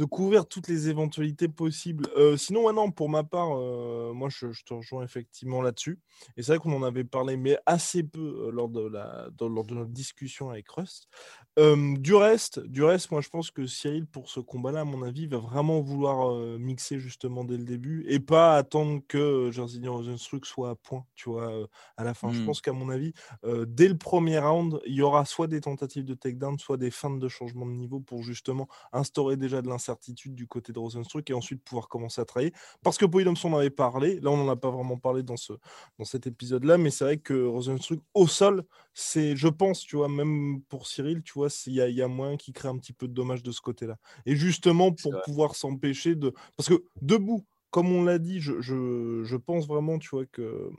de 0.00 0.06
couvrir 0.06 0.46
toutes 0.46 0.66
les 0.66 0.88
éventualités 0.88 1.46
possibles. 1.46 2.06
Euh, 2.16 2.38
sinon, 2.38 2.64
ouais, 2.64 2.90
pour 2.96 3.10
ma 3.10 3.22
part, 3.22 3.50
euh, 3.52 4.14
moi, 4.14 4.30
je, 4.30 4.46
te 4.64 4.72
rejoins 4.72 5.04
effectivement 5.04 5.60
là-dessus. 5.60 5.98
Et 6.38 6.42
c'est 6.42 6.52
vrai 6.52 6.58
qu'on 6.58 6.72
en 6.72 6.82
avait 6.82 7.04
parlé, 7.04 7.36
mais 7.36 7.58
assez 7.66 8.02
peu 8.02 8.46
euh, 8.46 8.50
lors, 8.50 8.70
de 8.70 8.80
la, 8.80 9.28
lors 9.38 9.66
de 9.66 9.74
notre 9.74 9.90
discussion 9.90 10.48
avec 10.48 10.70
Rust. 10.70 11.06
du 11.58 12.14
reste, 12.14 12.60
du 12.60 12.82
reste, 12.82 13.10
moi, 13.10 13.20
je 13.20 13.28
pense 13.28 13.50
que 13.50 13.66
Cyril, 13.66 14.06
pour 14.06 14.30
ce 14.30 14.40
combat-là, 14.40 14.80
à 14.80 14.84
mon 14.84 15.02
avis, 15.02 15.26
va 15.26 15.36
vraiment 15.36 15.82
vouloir 15.82 16.34
mixer 16.58 16.98
justement 16.98 17.44
dès 17.44 17.58
le 17.58 17.64
début 17.64 18.06
et 18.08 18.20
pas 18.20 18.56
attendre 18.56 19.02
que 19.06 19.50
Jairzinho 19.50 19.92
Rosenstruck 19.92 20.46
soit 20.46 20.70
à 20.70 20.74
point, 20.76 21.04
tu 21.14 21.28
vois, 21.28 21.68
à 21.98 22.04
la 22.04 22.14
fin. 22.14 22.32
Je 22.32 22.40
mmh. 22.40 22.46
pense 22.46 22.62
qu'à 22.62 22.72
mon 22.72 22.88
avis, 22.88 23.12
dès 23.66 23.88
le 23.88 23.98
premier 23.98 24.38
round, 24.38 24.80
il 24.86 24.94
y 24.94 25.02
aura 25.02 25.26
soit 25.26 25.46
des 25.46 25.60
tentatives 25.60 26.06
de 26.06 26.14
takedown, 26.14 26.58
soit 26.58 26.78
des 26.78 26.90
feintes 26.90 27.18
de 27.18 27.28
changement 27.28 27.66
de 27.66 27.72
niveau 27.72 28.00
pour 28.00 28.22
justement 28.22 28.66
instaurer 28.92 29.36
déjà 29.36 29.60
de 29.60 29.68
l'incertitude 29.68 29.89
certitude 29.90 30.34
du 30.34 30.46
côté 30.46 30.72
de 30.72 30.78
Rosenstruck 30.78 31.28
et 31.30 31.34
ensuite 31.34 31.62
pouvoir 31.62 31.88
commencer 31.88 32.20
à 32.20 32.24
travailler. 32.24 32.52
Parce 32.82 32.98
que 32.98 33.06
Polydomson 33.06 33.52
en 33.52 33.58
avait 33.58 33.70
parlé, 33.70 34.20
là 34.20 34.30
on 34.30 34.36
n'en 34.36 34.48
a 34.48 34.56
pas 34.56 34.70
vraiment 34.70 34.96
parlé 34.96 35.22
dans, 35.22 35.36
ce, 35.36 35.52
dans 35.98 36.04
cet 36.04 36.26
épisode-là, 36.26 36.78
mais 36.78 36.90
c'est 36.90 37.04
vrai 37.04 37.18
que 37.18 37.46
Rosenstruck 37.46 38.00
au 38.14 38.26
sol, 38.26 38.64
c'est, 38.94 39.36
je 39.36 39.48
pense, 39.48 39.80
tu 39.80 39.96
vois, 39.96 40.08
même 40.08 40.62
pour 40.68 40.86
Cyril, 40.86 41.22
tu 41.22 41.32
vois, 41.34 41.48
il 41.66 41.74
y 41.74 41.80
a, 41.80 41.88
y 41.88 42.02
a 42.02 42.08
moyen 42.08 42.36
qui 42.36 42.52
crée 42.52 42.68
un 42.68 42.78
petit 42.78 42.92
peu 42.92 43.08
de 43.08 43.12
dommages 43.12 43.42
de 43.42 43.52
ce 43.52 43.60
côté-là. 43.60 43.96
Et 44.26 44.36
justement 44.36 44.92
pour 44.92 45.20
pouvoir 45.22 45.54
s'empêcher 45.54 46.14
de... 46.14 46.32
Parce 46.56 46.68
que 46.68 46.84
debout, 47.02 47.44
comme 47.70 47.92
on 47.92 48.04
l'a 48.04 48.18
dit, 48.18 48.40
je, 48.40 48.60
je, 48.60 49.22
je, 49.24 49.36
pense 49.36 49.66
vraiment, 49.66 49.98
tu 49.98 50.10
vois, 50.10 50.26
que 50.26 50.70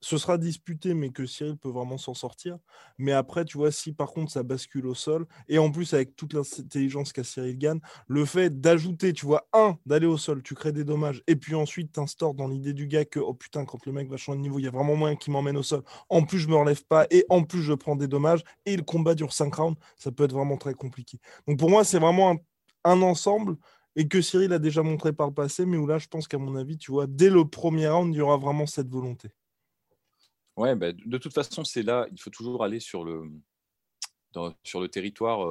ce 0.00 0.16
sera 0.18 0.38
disputé, 0.38 0.94
mais 0.94 1.10
que 1.10 1.26
Cyril 1.26 1.56
peut 1.56 1.68
vraiment 1.68 1.98
s'en 1.98 2.14
sortir. 2.14 2.58
Mais 2.98 3.12
après, 3.12 3.44
tu 3.44 3.58
vois, 3.58 3.70
si 3.70 3.92
par 3.92 4.12
contre 4.12 4.32
ça 4.32 4.42
bascule 4.42 4.86
au 4.86 4.94
sol, 4.94 5.26
et 5.48 5.58
en 5.58 5.70
plus 5.70 5.92
avec 5.94 6.16
toute 6.16 6.32
l'intelligence 6.32 7.12
qu'a 7.12 7.24
Cyril 7.24 7.58
gagne, 7.58 7.80
le 8.08 8.24
fait 8.24 8.60
d'ajouter, 8.60 9.12
tu 9.12 9.26
vois, 9.26 9.46
un, 9.52 9.76
d'aller 9.86 10.06
au 10.06 10.16
sol, 10.16 10.42
tu 10.42 10.54
crées 10.54 10.72
des 10.72 10.84
dommages, 10.84 11.22
et 11.26 11.36
puis 11.36 11.54
ensuite 11.54 11.92
t'installes 11.92 12.34
dans 12.34 12.48
l'idée 12.48 12.72
du 12.72 12.86
gars 12.86 13.04
que, 13.04 13.20
oh 13.20 13.34
putain, 13.34 13.64
quand 13.64 13.84
le 13.86 13.92
mec 13.92 14.08
va 14.08 14.16
changer 14.16 14.38
de 14.38 14.42
niveau, 14.42 14.58
il 14.58 14.64
y 14.64 14.68
a 14.68 14.70
vraiment 14.70 14.96
moyen 14.96 15.16
qu'il 15.16 15.32
m'emmène 15.32 15.56
au 15.56 15.62
sol. 15.62 15.82
En 16.08 16.24
plus, 16.24 16.38
je 16.38 16.48
me 16.48 16.56
relève 16.56 16.84
pas, 16.86 17.06
et 17.10 17.24
en 17.28 17.42
plus, 17.42 17.62
je 17.62 17.74
prends 17.74 17.96
des 17.96 18.08
dommages, 18.08 18.42
et 18.66 18.76
le 18.76 18.82
combat 18.82 19.14
dure 19.14 19.32
5 19.32 19.54
rounds, 19.54 19.78
ça 19.96 20.10
peut 20.12 20.24
être 20.24 20.32
vraiment 20.32 20.56
très 20.56 20.74
compliqué. 20.74 21.18
Donc 21.46 21.58
pour 21.58 21.70
moi, 21.70 21.84
c'est 21.84 21.98
vraiment 21.98 22.38
un, 22.84 23.02
ensemble 23.02 23.56
et 23.96 24.08
que 24.08 24.22
Cyril 24.22 24.52
a 24.52 24.58
déjà 24.58 24.82
montré 24.82 25.12
par 25.12 25.26
le 25.28 25.34
passé, 25.34 25.66
mais 25.66 25.76
où 25.76 25.86
là, 25.86 25.98
je 25.98 26.06
pense 26.08 26.28
qu'à 26.28 26.38
mon 26.38 26.56
avis, 26.56 26.78
tu 26.78 26.92
vois, 26.92 27.06
dès 27.06 27.28
le 27.30 27.44
premier 27.44 27.88
round, 27.88 28.14
il 28.14 28.18
y 28.18 28.20
aura 28.20 28.36
vraiment 28.36 28.66
cette 28.66 28.88
volonté. 28.88 29.30
Ouais, 30.56 30.74
bah, 30.74 30.92
de 30.92 31.18
toute 31.18 31.32
façon, 31.32 31.64
c'est 31.64 31.82
là, 31.82 32.06
il 32.10 32.20
faut 32.20 32.30
toujours 32.30 32.64
aller 32.64 32.80
sur 32.80 33.04
le, 33.04 33.30
sur 34.64 34.80
le 34.80 34.88
territoire 34.88 35.48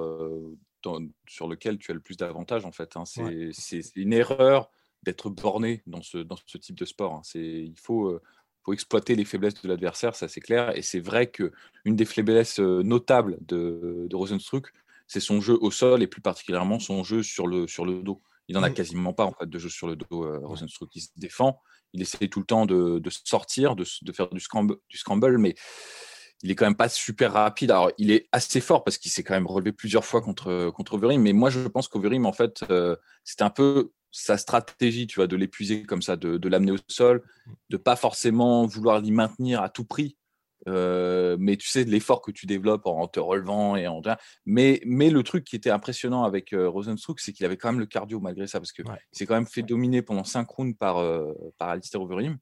sur 1.28 1.48
lequel 1.48 1.78
tu 1.78 1.92
as 1.92 1.94
le 1.94 2.00
plus 2.00 2.18
d'avantages, 2.18 2.66
en 2.66 2.72
fait. 2.72 2.96
Hein. 2.96 3.04
C'est 3.06 3.96
une 3.96 4.14
erreur 4.14 4.70
d'être 5.04 5.30
borné 5.30 5.82
dans 5.88 6.02
ce, 6.02 6.18
dans 6.18 6.38
ce 6.46 6.58
type 6.58 6.78
de 6.78 6.86
sport. 6.86 7.14
Hein. 7.14 7.22
Il 7.36 7.78
faut, 7.80 8.20
faut 8.64 8.74
exploiter 8.74 9.16
les 9.16 9.26
faiblesses 9.26 9.62
de 9.62 9.68
l'adversaire, 9.68 10.16
ça 10.16 10.28
c'est 10.28 10.42
clair. 10.42 10.76
Et 10.78 10.82
c'est 10.82 11.00
vrai 11.00 11.32
qu'une 11.32 11.52
des 11.86 12.06
faiblesses 12.06 12.60
notables 12.60 13.38
de, 13.42 14.08
de 14.10 14.16
Rosenstruck, 14.16 14.72
c'est 15.08 15.20
son 15.20 15.42
jeu 15.42 15.58
au 15.60 15.72
sol 15.72 16.04
et 16.04 16.08
plus 16.08 16.22
particulièrement 16.22 16.80
son 16.80 17.04
jeu 17.04 17.24
sur 17.24 17.48
le, 17.48 17.68
sur 17.68 17.86
le 17.86 18.04
dos. 18.04 18.22
Il 18.48 18.56
n'en 18.56 18.64
a 18.64 18.70
mmh. 18.70 18.74
quasiment 18.74 19.14
pas 19.14 19.26
en 19.26 19.32
fait, 19.32 19.50
de 19.50 19.60
jeu 19.60 19.70
sur 19.70 19.88
le 19.88 19.96
dos. 19.96 20.24
Euh, 20.26 20.40
Rosenstruck, 20.44 20.96
il 20.96 21.02
se 21.02 21.10
défend, 21.18 21.62
il 21.94 22.02
essaie 22.02 22.28
tout 22.28 22.40
le 22.40 22.46
temps 22.46 22.66
de, 22.66 23.02
sortir, 23.10 23.76
de, 23.76 23.86
faire 24.14 24.30
du 24.30 24.40
scramble, 24.40 25.38
mais 25.38 25.56
il 26.42 26.52
est 26.52 26.56
quand 26.56 26.66
même 26.66 26.76
pas 26.76 26.90
super 26.90 27.34
rapide. 27.34 27.72
Alors, 27.72 27.92
il 27.98 28.12
est 28.12 28.28
assez 28.32 28.62
fort 28.62 28.84
parce 28.84 28.98
qu'il 28.98 29.12
s'est 29.12 29.24
quand 29.24 29.34
même 29.34 29.48
relevé 29.48 29.72
plusieurs 29.72 30.06
fois 30.06 30.22
contre, 30.22 30.70
contre. 30.72 30.98
Mais 30.98 31.34
moi, 31.34 31.50
je 31.50 31.68
pense 31.68 31.88
qu'Overim, 31.88 32.26
en 32.26 32.34
fait, 32.34 32.64
euh, 32.70 32.96
c'était 33.24 33.44
un 33.44 33.50
peu 33.50 33.92
sa 34.12 34.38
stratégie, 34.38 35.06
tu 35.06 35.16
vois, 35.16 35.28
de 35.28 35.36
l'épuiser 35.36 35.84
comme 35.84 36.02
ça, 36.02 36.16
de, 36.16 36.38
de 36.38 36.50
l'amener 36.50 36.72
au 36.72 36.78
sol, 36.88 37.24
de 37.70 37.78
pas 37.78 37.96
forcément 37.96 38.66
vouloir 38.66 39.02
l'y 39.02 39.12
maintenir 39.12 39.62
à 39.62 39.70
tout 39.70 39.86
prix. 39.86 40.18
Euh, 40.68 41.38
mais 41.40 41.56
tu 41.58 41.68
sais, 41.68 41.84
l'effort 41.84 42.22
que 42.22 42.32
tu 42.32 42.46
développes 42.46 42.86
en 42.86 43.08
te 43.08 43.20
relevant 43.20 43.76
et 43.76 43.88
en. 43.88 44.02
Mais, 44.46 44.82
mais 44.86 45.10
le 45.10 45.24
truc 45.24 45.44
qui 45.44 45.56
était 45.56 45.70
impressionnant 45.70 46.24
avec 46.24 46.54
euh, 46.54 46.70
Rosenstruck, 46.70 47.20
c'est 47.20 47.34
qu'il 47.34 47.46
avait 47.46 47.58
quand 47.58 47.72
même 47.72 47.80
le 47.80 47.86
cardio 47.86 48.20
malgré 48.20 48.48
ça, 48.48 48.60
parce 48.60 48.72
qu'il 48.72 48.86
s'est 49.12 49.26
quand 49.26 49.36
même 49.36 49.48
fait 49.48 49.62
dominer 49.62 50.02
pendant 50.02 50.24
5 50.24 50.50
rounds 50.50 50.78
par, 50.78 50.98
euh, 50.98 51.34
par 51.58 51.70
Alistair 51.70 52.02
Overeem. 52.02 52.38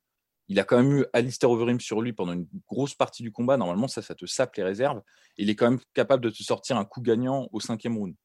Il 0.49 0.59
a 0.59 0.63
quand 0.63 0.81
même 0.81 0.99
eu 0.99 1.05
Alistair 1.11 1.51
Overeem 1.51 1.79
sur 1.79 2.01
lui 2.01 2.13
pendant 2.13 2.33
une 2.33 2.47
grosse 2.67 2.95
partie 2.95 3.21
du 3.21 3.31
combat. 3.31 3.57
Normalement, 3.57 3.89
ça, 3.89 4.01
ça 4.01 4.15
te 4.15 4.25
sape 4.25 4.55
les 4.55 4.63
réserves. 4.63 5.01
il 5.37 5.49
est 5.49 5.55
quand 5.55 5.69
même 5.69 5.79
capable 5.93 6.23
de 6.23 6.29
te 6.29 6.41
sortir 6.41 6.77
un 6.77 6.85
coup 6.85 7.01
gagnant 7.01 7.49
au 7.51 7.59
cinquième 7.59 7.97
round. 7.97 8.15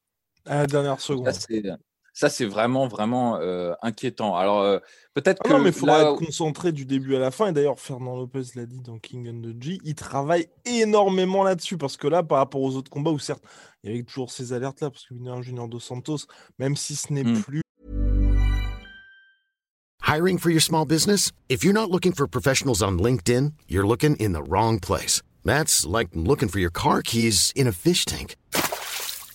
À 0.45 0.59
la 0.59 0.67
dernière 0.67 0.99
seconde. 1.01 1.27
Ça, 2.13 2.29
c'est 2.29 2.45
vraiment, 2.45 2.87
vraiment 2.87 3.37
euh, 3.37 3.73
inquiétant. 3.81 4.35
Alors, 4.35 4.61
euh, 4.61 4.77
peut-être 5.15 5.41
ah 5.43 5.47
que. 5.47 5.53
Non, 5.53 5.59
mais 5.59 5.69
il 5.69 5.75
faudra 5.75 6.01
être 6.01 6.15
concentré 6.17 6.71
du 6.71 6.85
début 6.85 7.15
à 7.15 7.19
la 7.19 7.31
fin. 7.31 7.47
Et 7.47 7.51
d'ailleurs, 7.51 7.79
Fernand 7.79 8.15
Lopez 8.15 8.43
l'a 8.55 8.67
dit 8.67 8.79
dans 8.81 8.99
King 8.99 9.27
and 9.29 9.41
the 9.41 9.61
G, 9.61 9.79
il 9.83 9.95
travaille 9.95 10.47
énormément 10.65 11.43
là-dessus. 11.43 11.77
Parce 11.77 11.97
que 11.97 12.07
là, 12.07 12.21
par 12.21 12.37
rapport 12.37 12.61
aux 12.61 12.75
autres 12.75 12.91
combats, 12.91 13.09
où 13.09 13.17
certes, 13.17 13.43
il 13.83 13.89
y 13.89 13.93
avait 13.93 14.03
toujours 14.03 14.31
ces 14.31 14.53
alertes-là, 14.53 14.91
parce 14.91 15.05
que 15.05 15.15
un 15.27 15.41
Junior 15.41 15.67
Dos 15.67 15.79
Santos, 15.79 16.27
même 16.59 16.75
si 16.75 16.95
ce 16.95 17.11
n'est 17.11 17.23
mmh. 17.23 17.41
plus. 17.41 17.61
Hiring 20.03 20.37
for 20.37 20.51
your 20.51 20.61
small 20.61 20.85
business? 20.85 21.31
If 21.49 21.63
you're 21.63 21.73
not 21.73 21.89
looking 21.89 22.13
for 22.13 22.27
professionals 22.27 22.83
on 22.83 22.99
LinkedIn, 22.99 23.53
you're 23.67 23.87
looking 23.87 24.15
in 24.17 24.33
the 24.33 24.43
wrong 24.47 24.79
place. 24.79 25.23
That's 25.43 25.87
like 25.87 26.09
looking 26.13 26.49
for 26.49 26.59
your 26.59 26.69
car 26.69 27.01
keys 27.01 27.51
in 27.55 27.65
a 27.65 27.71
fish 27.71 28.05
tank. 28.05 28.35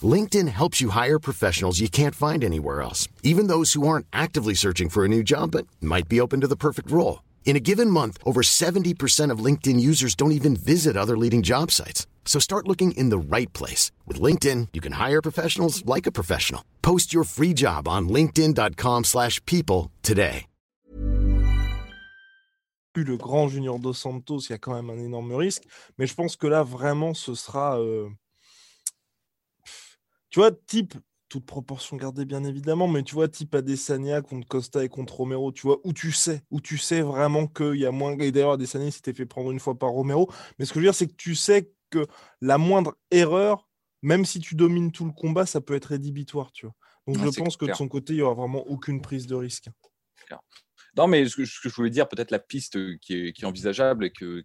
LinkedIn 0.05 0.49
helps 0.49 0.81
you 0.81 0.91
hire 0.91 1.19
professionals 1.19 1.81
you 1.81 1.89
can't 1.89 2.15
find 2.15 2.45
anywhere 2.45 2.83
else, 2.83 3.09
even 3.23 3.49
those 3.49 3.73
who 3.73 3.89
aren't 3.89 4.07
actively 4.13 4.55
searching 4.55 4.89
for 4.89 5.05
a 5.05 5.09
new 5.09 5.23
job 5.23 5.51
but 5.51 5.67
might 5.81 6.09
be 6.09 6.21
open 6.21 6.41
to 6.43 6.47
the 6.47 6.57
perfect 6.57 6.91
role. 6.91 7.25
In 7.45 7.57
a 7.57 7.61
given 7.61 7.91
month, 7.91 8.19
over 8.25 8.43
70% 8.43 9.33
of 9.33 9.45
LinkedIn 9.45 9.81
users 9.81 10.15
don't 10.15 10.33
even 10.33 10.55
visit 10.55 10.97
other 10.97 11.17
leading 11.17 11.43
job 11.43 11.73
sites. 11.73 12.07
So 12.27 12.39
start 12.39 12.69
looking 12.69 12.93
in 12.93 13.09
the 13.09 13.19
right 13.19 13.51
place. 13.55 13.91
With 14.07 14.21
LinkedIn, 14.21 14.69
you 14.75 14.81
can 14.81 14.93
hire 14.93 15.23
professionals 15.23 15.83
like 15.87 16.07
a 16.07 16.13
professional. 16.13 16.63
Post 16.83 17.13
your 17.13 17.25
free 17.25 17.55
job 17.55 17.89
on 17.89 18.09
linkedin.com 18.09 19.05
slash 19.05 19.45
people 19.47 19.91
today. 20.03 20.45
Le 22.95 23.17
grand 23.17 23.49
Junior 23.49 23.79
Dos 23.79 23.93
Santos, 23.95 24.49
il 24.49 24.53
y 24.53 24.55
a 24.55 24.59
quand 24.59 24.75
même 24.75 24.91
un 24.91 24.99
énorme 24.99 25.33
risque. 25.33 25.63
Mais 25.99 26.07
je 26.07 26.15
pense 26.15 26.37
que 26.37 26.49
là, 26.49 26.65
vraiment, 26.65 27.15
ce 27.15 27.35
sera... 27.35 27.79
Euh... 27.79 28.09
Tu 30.39 30.43
vois, 30.43 30.53
type, 30.53 30.95
toute 31.29 31.45
proportion 31.47 31.97
gardée 31.97 32.25
bien 32.25 32.45
évidemment, 32.45 32.87
mais 32.87 33.03
tu 33.03 33.17
vois, 33.17 33.27
type 33.27 33.57
Adesanya 33.57 34.23
contre 34.23 34.47
Costa 34.47 34.85
et 34.85 34.89
contre 34.89 35.17
Romero, 35.17 35.51
tu 35.51 35.63
vois, 35.63 35.81
où 35.83 35.93
tu 35.93 36.13
sais, 36.13 36.45
où 36.53 36.61
tu 36.61 36.79
sais 36.79 37.01
vraiment 37.01 37.49
qu'il 37.49 37.75
y 37.75 37.87
a 37.87 37.91
moins. 37.91 38.17
Et 38.21 38.31
d'ailleurs, 38.31 38.53
Adesanya 38.53 38.93
s'était 38.93 39.13
fait 39.13 39.27
prendre 39.27 39.51
une 39.51 39.59
fois 39.59 39.77
par 39.77 39.91
Romero. 39.91 40.31
Mais 40.57 40.65
ce 40.65 40.71
que 40.73 40.75
je 40.75 40.79
veux 40.79 40.87
dire, 40.87 40.95
c'est 40.95 41.09
que 41.09 41.17
tu 41.17 41.35
sais 41.35 41.73
que 41.91 42.07
la 42.41 42.57
moindre 42.57 42.97
erreur, 43.11 43.69
même 44.03 44.25
si 44.25 44.39
tu 44.39 44.55
domines 44.55 44.93
tout 44.93 45.07
le 45.07 45.11
combat, 45.11 45.45
ça 45.45 45.61
peut 45.61 45.75
être 45.75 45.87
rédhibitoire, 45.87 46.53
tu 46.53 46.67
vois. 46.67 46.75
Donc 47.09 47.19
je 47.19 47.37
pense 47.37 47.57
que 47.57 47.67
de 47.67 47.75
son 47.75 47.89
côté, 47.89 48.13
il 48.13 48.19
n'y 48.19 48.23
aura 48.23 48.35
vraiment 48.35 48.65
aucune 48.69 49.03
prise 49.03 49.27
de 49.27 49.35
risque. 49.35 49.67
Non, 50.97 51.09
mais 51.09 51.29
ce 51.29 51.35
que, 51.35 51.45
je 51.45 51.75
voulais 51.75 51.91
dire, 51.91 52.09
peut-être 52.09 52.31
la 52.31 52.39
piste 52.39 52.79
qui 53.01 53.35
est, 53.37 53.45
envisageable 53.45 54.05
et 54.05 54.13
que 54.13 54.45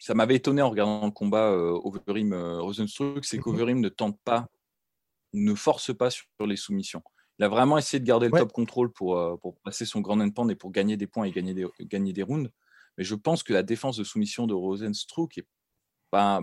ça 0.00 0.14
m'avait 0.14 0.34
étonné 0.34 0.62
en 0.62 0.70
regardant 0.70 1.06
le 1.06 1.12
combat 1.12 1.52
euh, 1.52 1.78
Overeem 1.84 2.32
euh, 2.32 2.60
Rosenstruck, 2.60 3.24
c'est 3.24 3.38
mmh 3.38 3.42
qu'Overim 3.42 3.80
ne 3.80 3.88
tente 3.88 4.18
pas 4.24 4.48
ne 5.32 5.54
force 5.54 5.96
pas 5.96 6.10
sur 6.10 6.26
les 6.46 6.56
soumissions. 6.56 7.02
Il 7.38 7.44
a 7.44 7.48
vraiment 7.48 7.78
essayé 7.78 8.00
de 8.00 8.04
garder 8.04 8.26
le 8.26 8.36
top 8.36 8.52
control 8.52 8.92
pour, 8.92 9.16
euh, 9.16 9.36
pour 9.36 9.56
passer 9.60 9.84
son 9.84 10.00
grand 10.00 10.20
endpoint 10.20 10.48
et 10.48 10.56
pour 10.56 10.72
gagner 10.72 10.96
des 10.96 11.06
points 11.06 11.24
et 11.24 11.30
gagner 11.30 11.54
des, 11.54 11.66
gagner 11.82 12.12
des 12.12 12.22
rounds. 12.22 12.50
Mais 12.96 13.04
je 13.04 13.14
pense 13.14 13.42
que 13.44 13.52
la 13.52 13.62
défense 13.62 13.96
de 13.96 14.04
soumission 14.04 14.46
de 14.46 14.54
Rosenstruck 14.54 15.38
est 15.38 15.46
pas. 16.10 16.40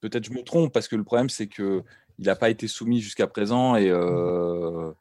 Peut-être 0.00 0.24
je 0.24 0.32
me 0.32 0.42
trompe 0.42 0.72
parce 0.72 0.88
que 0.88 0.96
le 0.96 1.04
problème 1.04 1.28
c'est 1.28 1.46
que 1.46 1.84
il 2.18 2.26
n'a 2.26 2.34
pas 2.34 2.50
été 2.50 2.66
soumis 2.66 3.00
jusqu'à 3.00 3.28
présent 3.28 3.76
et, 3.76 3.88
euh, 3.88 4.92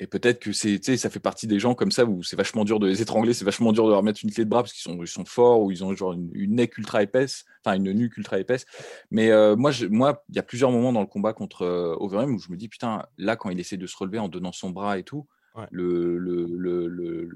et 0.00 0.06
peut-être 0.06 0.40
que 0.40 0.52
c'est, 0.52 0.80
ça 0.96 1.10
fait 1.10 1.20
partie 1.20 1.46
des 1.46 1.58
gens 1.58 1.74
comme 1.74 1.90
ça 1.90 2.06
où 2.06 2.22
c'est 2.22 2.34
vachement 2.34 2.64
dur 2.64 2.80
de 2.80 2.86
les 2.86 3.02
étrangler, 3.02 3.34
c'est 3.34 3.44
vachement 3.44 3.70
dur 3.70 3.84
de 3.84 3.90
leur 3.90 4.02
mettre 4.02 4.20
une 4.24 4.32
clé 4.32 4.46
de 4.46 4.48
bras 4.48 4.62
parce 4.62 4.72
qu'ils 4.72 4.90
sont, 4.90 4.98
ils 4.98 5.06
sont 5.06 5.26
forts 5.26 5.60
ou 5.60 5.70
ils 5.70 5.84
ont 5.84 5.94
genre 5.94 6.14
une, 6.14 6.30
une 6.32 6.54
neck 6.54 6.78
ultra 6.78 7.02
épaisse, 7.02 7.44
enfin 7.62 7.76
une 7.76 7.92
nuque 7.92 8.16
ultra 8.16 8.38
épaisse. 8.38 8.64
Mais 9.10 9.30
euh, 9.30 9.56
moi, 9.56 9.72
moi, 9.90 10.24
il 10.30 10.36
y 10.36 10.38
a 10.38 10.42
plusieurs 10.42 10.70
moments 10.70 10.94
dans 10.94 11.02
le 11.02 11.06
combat 11.06 11.34
contre 11.34 11.62
euh, 11.62 11.94
Overeem 12.00 12.34
où 12.34 12.38
je 12.38 12.50
me 12.50 12.56
dis 12.56 12.68
putain, 12.68 13.04
là 13.18 13.36
quand 13.36 13.50
il 13.50 13.60
essaie 13.60 13.76
de 13.76 13.86
se 13.86 13.94
relever 13.94 14.18
en 14.18 14.28
donnant 14.28 14.52
son 14.52 14.70
bras 14.70 14.98
et 14.98 15.02
tout, 15.02 15.26
le, 15.70 16.16
le, 16.16 17.28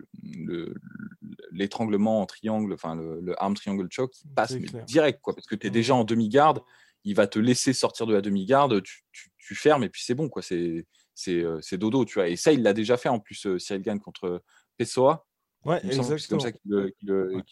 l'étranglement 1.53 2.23
en 2.23 2.27
triangle, 2.27 2.73
enfin 2.73 2.95
le, 2.97 3.43
arm 3.43 3.53
triangle 3.53 3.89
choke, 3.91 4.15
il 4.25 4.31
passe 4.31 4.55
direct 4.87 5.21
quoi, 5.21 5.35
parce 5.35 5.47
que 5.47 5.55
tu 5.55 5.67
es 5.67 5.71
déjà 5.71 5.95
en 5.95 6.05
demi-garde, 6.05 6.63
il 7.05 7.15
va 7.15 7.27
te 7.27 7.39
laisser 7.39 7.75
sortir 7.75 8.07
de 8.07 8.15
la 8.15 8.23
demi-garde, 8.23 8.83
tu, 8.83 9.03
tu, 9.13 9.31
tu 9.37 9.55
fermes 9.55 9.85
et 9.85 9.91
puis 9.91 10.03
c'est 10.03 10.15
bon 10.15 10.31
quoi. 10.31 10.41
C'est 10.41 10.87
c'est 11.15 11.79
dodo, 11.79 12.05
tu 12.05 12.15
vois. 12.15 12.29
Et 12.29 12.37
ça, 12.37 12.53
il 12.53 12.63
l'a 12.63 12.73
déjà 12.73 12.97
fait 12.97 13.09
en 13.09 13.21
plus, 13.21 13.47
Cyril 13.59 13.83
Gann 13.83 14.01
contre 14.01 14.43
Pessoa. 14.77 15.27
Ouais. 15.65 15.81
C'est 15.91 16.29
comme 16.29 16.41
ça 16.41 16.53
qu'il 16.53 16.71
le, 16.71 16.93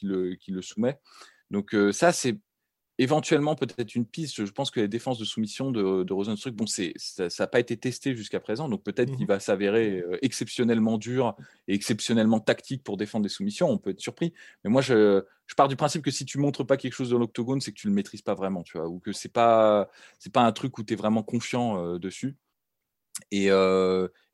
le, 0.02 0.62
soumet. 0.62 0.98
Donc 1.50 1.74
ça, 1.92 2.12
c'est 2.12 2.38
éventuellement 2.98 3.54
peut-être 3.54 3.94
une 3.94 4.06
piste. 4.06 4.44
Je 4.44 4.50
pense 4.52 4.70
que 4.70 4.80
les 4.80 4.88
défenses 4.88 5.18
de 5.18 5.24
soumission 5.24 5.70
de, 5.70 6.02
de 6.02 6.12
Rosenstruck, 6.12 6.54
bon, 6.54 6.66
ça 6.66 7.26
n'a 7.38 7.46
pas 7.46 7.60
été 7.60 7.76
testé 7.76 8.14
jusqu'à 8.14 8.38
présent, 8.40 8.68
donc 8.68 8.82
peut-être 8.82 9.14
qu'il 9.16 9.24
mmh 9.24 9.28
va 9.28 9.40
s'avérer 9.40 10.04
exceptionnellement 10.20 10.98
dur 10.98 11.34
et 11.68 11.74
exceptionnellement 11.74 12.40
tactique 12.40 12.82
pour 12.82 12.96
défendre 12.96 13.22
des 13.22 13.28
soumissions. 13.28 13.70
On 13.70 13.78
peut 13.78 13.90
être 13.90 14.00
surpris. 14.00 14.34
Mais 14.64 14.70
moi, 14.70 14.82
je, 14.82 15.22
je 15.46 15.54
pars 15.54 15.68
du 15.68 15.76
principe 15.76 16.02
que 16.02 16.10
si 16.10 16.24
tu 16.24 16.38
montres 16.38 16.66
pas 16.66 16.76
quelque 16.76 16.94
chose 16.94 17.10
dans 17.10 17.18
l'octogone, 17.18 17.60
c'est 17.60 17.72
que 17.72 17.78
tu 17.78 17.88
le 17.88 17.94
maîtrises 17.94 18.22
pas 18.22 18.34
vraiment, 18.34 18.62
tu 18.62 18.76
vois, 18.76 18.88
ou 18.88 18.98
que 18.98 19.12
c'est 19.12 19.32
pas 19.32 19.88
c'est 20.18 20.32
pas 20.32 20.42
un 20.42 20.52
truc 20.52 20.76
où 20.78 20.84
tu 20.84 20.92
es 20.92 20.96
vraiment 20.96 21.22
confiant 21.22 21.98
dessus. 21.98 22.36
Et, 23.32 23.48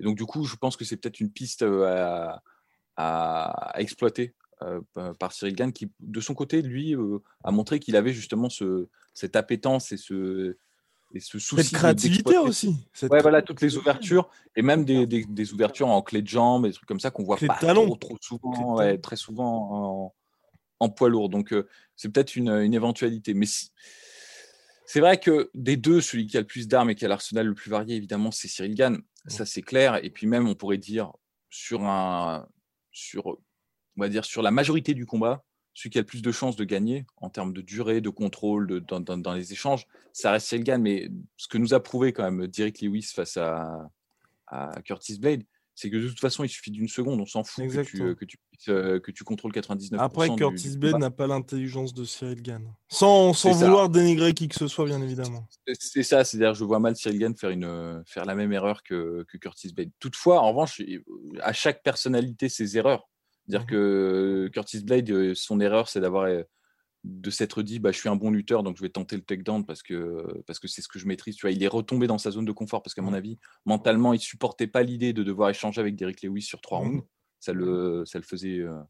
donc, 0.01 0.17
du 0.17 0.25
coup, 0.25 0.45
je 0.45 0.57
pense 0.57 0.77
que 0.77 0.85
c'est 0.85 0.97
peut-être 0.97 1.21
une 1.21 1.31
piste 1.31 1.65
à, 1.65 2.43
exploiter 3.77 4.35
par 5.19 5.33
Cyril 5.33 5.55
Gann, 5.55 5.73
qui, 5.73 5.91
de 6.01 6.21
son 6.21 6.35
côté, 6.35 6.61
lui, 6.63 6.95
a 7.45 7.51
montré 7.51 7.79
qu'il 7.79 7.97
avait 7.97 8.13
justement 8.13 8.51
ce, 8.51 8.89
cette 9.15 9.37
appétence 9.37 9.93
et 9.93 9.97
ce, 9.97 10.57
et 11.15 11.21
ce 11.21 11.39
souci. 11.39 11.63
Cette 11.63 11.75
créativité 11.75 12.37
aussi. 12.39 12.77
Ouais, 13.03 13.23
voilà, 13.23 13.41
toutes 13.41 13.61
les 13.61 13.77
ouvertures, 13.77 14.29
et 14.57 14.63
même 14.63 14.85
des, 14.85 15.07
des, 15.07 15.53
ouvertures 15.53 15.89
en 15.89 16.03
clé 16.03 16.21
de 16.21 16.29
jambe, 16.29 16.67
des 16.67 16.73
trucs 16.73 16.89
comme 16.89 17.01
ça 17.01 17.13
qu'on 17.13 17.23
voit 17.23 17.37
pas 17.37 17.55
trop, 17.55 17.97
trop, 17.97 18.17
souvent, 18.21 18.79
très 19.01 19.17
souvent 19.17 20.09
en, 20.09 20.15
en, 20.81 20.89
poids 20.89 21.09
lourd. 21.09 21.29
Donc, 21.29 21.55
c'est 21.95 22.09
peut-être 22.09 22.35
une, 22.35 22.51
une, 22.51 22.75
éventualité. 22.75 23.33
Mais 23.35 23.47
si, 23.47 23.71
c'est 24.91 25.01
vrai 25.01 25.21
que 25.21 25.51
des 25.53 25.77
deux, 25.77 26.01
celui 26.01 26.27
qui 26.27 26.39
a 26.39 26.41
le 26.41 26.47
plus 26.47 26.67
d'armes 26.67 26.89
et 26.89 26.95
qui 26.95 27.05
a 27.05 27.09
l'arsenal 27.09 27.47
le 27.47 27.53
plus 27.53 27.71
varié, 27.71 27.95
évidemment, 27.95 28.31
c'est 28.31 28.49
Cyril 28.49 28.75
Gann. 28.75 29.03
Ça, 29.27 29.45
c'est 29.45 29.61
clair. 29.61 30.03
Et 30.03 30.09
puis 30.09 30.27
même, 30.27 30.49
on 30.49 30.55
pourrait 30.55 30.79
dire 30.79 31.13
sur 31.51 31.85
un, 31.85 32.49
sur, 32.91 33.27
on 33.27 33.37
va 34.01 34.09
dire 34.09 34.25
sur 34.25 34.41
la 34.41 34.51
majorité 34.51 34.95
du 34.95 35.05
combat, 35.05 35.45
celui 35.75 35.91
qui 35.91 35.99
a 35.99 36.01
le 36.01 36.07
plus 36.07 36.23
de 36.23 36.33
chances 36.33 36.57
de 36.57 36.65
gagner 36.65 37.05
en 37.19 37.29
termes 37.29 37.53
de 37.53 37.61
durée, 37.61 38.01
de 38.01 38.09
contrôle, 38.09 38.81
dans, 38.81 39.35
les 39.35 39.53
échanges, 39.53 39.87
ça 40.15 40.33
reste 40.33 40.47
Cyril 40.47 40.65
Gann. 40.65 40.81
Mais 40.81 41.11
ce 41.37 41.49
que 41.49 41.59
nous 41.59 41.75
a 41.75 41.83
prouvé 41.83 42.15
quand 42.15 42.25
même 42.25 42.47
Derek 42.47 42.81
Lewis 42.81 43.13
face 43.15 43.37
à, 43.37 43.91
à 44.47 44.81
Curtis 44.87 45.19
Blade, 45.19 45.43
c'est 45.79 45.91
que 45.91 45.97
de 45.97 46.09
toute 46.09 46.19
façon, 46.19 46.43
il 46.43 46.49
suffit 46.49 46.73
d'une 46.73 46.89
seconde, 46.89 47.21
on 47.21 47.25
s'en 47.25 47.45
fout 47.45 47.69
que 47.69 47.83
tu, 47.83 48.03
euh, 48.03 48.15
que, 48.17 48.25
tu, 48.25 48.37
euh, 48.69 48.99
que 48.99 49.13
tu, 49.13 49.23
contrôles 49.23 49.53
99%. 49.53 49.97
Après, 50.01 50.29
Curtis 50.35 50.77
Blade 50.77 50.99
n'a 50.99 51.13
pas 51.13 51.29
l'intelligence 51.29 51.95
de 51.95 52.05
Cyril 52.05 52.43
Gann. 52.43 52.75
Sans, 52.89 53.33
sans 53.33 53.53
vouloir 53.53 53.89
dénigrer 53.89 54.35
qui 54.35 54.49
que 54.49 54.57
ce 54.57 54.67
soit, 54.67 54.87
bien 54.87 55.01
évidemment. 55.01 55.47
C'est 55.79 56.03
ça, 56.03 56.25
c'est-à-dire 56.25 56.55
je 56.55 56.65
vois 56.65 56.81
mal 56.81 56.97
Cyril 56.97 57.21
Gann 57.21 57.37
faire, 57.37 57.51
une, 57.51 58.03
faire 58.07 58.25
la 58.25 58.35
même 58.35 58.53
erreur 58.53 58.83
que, 58.83 59.25
que 59.29 59.39
Curtis 59.39 59.73
Blade. 59.73 59.91
Toutefois, 60.01 60.41
en 60.41 60.49
revanche, 60.49 60.83
à 61.43 61.53
chaque 61.53 61.85
personnalité, 61.85 62.49
ses 62.49 62.77
erreurs. 62.77 63.09
C'est-à-dire 63.47 63.65
mmh 63.65 63.71
que 63.71 64.51
Curtis 64.53 64.83
Blade, 64.83 65.09
euh, 65.11 65.35
son 65.37 65.61
erreur, 65.61 65.89
c'est 65.89 66.01
d'avoir 66.01 66.27
de 67.05 67.31
s'être 67.31 67.63
dit 67.63 67.79
bah, 67.79 67.93
je 67.93 67.99
suis 67.99 68.09
un 68.09 68.17
bon 68.17 68.31
lutteur 68.31 68.63
donc 68.63 68.77
je 68.77 68.83
vais 68.83 68.89
tenter 68.89 69.17
le 69.17 69.23
takedown 69.23 69.65
parce 69.65 69.83
que 69.83 70.43
parce 70.47 70.59
que 70.59 70.67
c'est 70.67 70.83
ce 70.83 70.89
que 70.89 70.99
je 70.99 71.07
maîtrise 71.07 71.37
tu 71.37 71.43
vois. 71.43 71.53
Il 71.53 71.63
est 71.63 71.69
retombé 71.69 72.07
dans 72.07 72.19
sa 72.19 72.31
zone 72.31 72.45
de 72.45 72.53
confort 72.53 72.83
parce 72.83 72.95
qu'à 72.95 73.03
mon 73.03 73.15
avis 73.15 73.39
mentalement 73.65 74.13
il 74.13 74.21
supportait 74.21 74.67
pas 74.67 74.83
l'idée 74.83 75.13
de 75.13 75.23
devoir 75.23 75.51
échanger 75.51 75.81
avec 75.81 75.97
Derrick 75.97 76.23
Lewis 76.23 76.43
sur 76.43 76.61
trois 76.61 76.79
rounds. 76.79 77.05
Ça 77.41 77.53
le 77.53 78.05
ça 78.05 78.19
le 78.19 78.25
faisait 78.25 78.59
euh, 78.59 78.81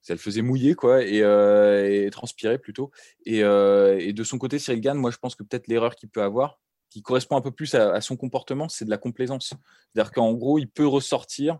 ça 0.00 0.14
le 0.14 0.18
faisait 0.18 0.40
mouiller 0.42 0.74
quoi 0.74 1.02
et, 1.02 1.20
euh, 1.22 2.08
transpirer 2.10 2.58
plutôt. 2.58 2.90
Et, 3.26 3.42
euh, 3.42 3.98
et, 3.98 4.12
de 4.12 4.24
son 4.24 4.38
côté 4.38 4.58
Cyril 4.58 4.80
Gann 4.80 4.96
moi 4.96 5.10
je 5.10 5.18
pense 5.18 5.34
que 5.34 5.42
peut-être 5.42 5.66
l'erreur 5.66 5.96
qu'il 5.96 6.08
peut 6.08 6.22
avoir 6.22 6.60
qui 6.88 7.02
correspond 7.02 7.36
un 7.36 7.42
peu 7.42 7.50
plus 7.50 7.74
à, 7.74 8.00
son 8.00 8.16
comportement 8.16 8.68
c'est 8.70 8.86
de 8.86 8.90
la 8.90 8.98
complaisance. 8.98 9.52
C'est-à-dire 9.92 10.12
qu'en 10.12 10.32
gros 10.32 10.58
il 10.58 10.68
peut 10.68 10.86
ressortir 10.86 11.58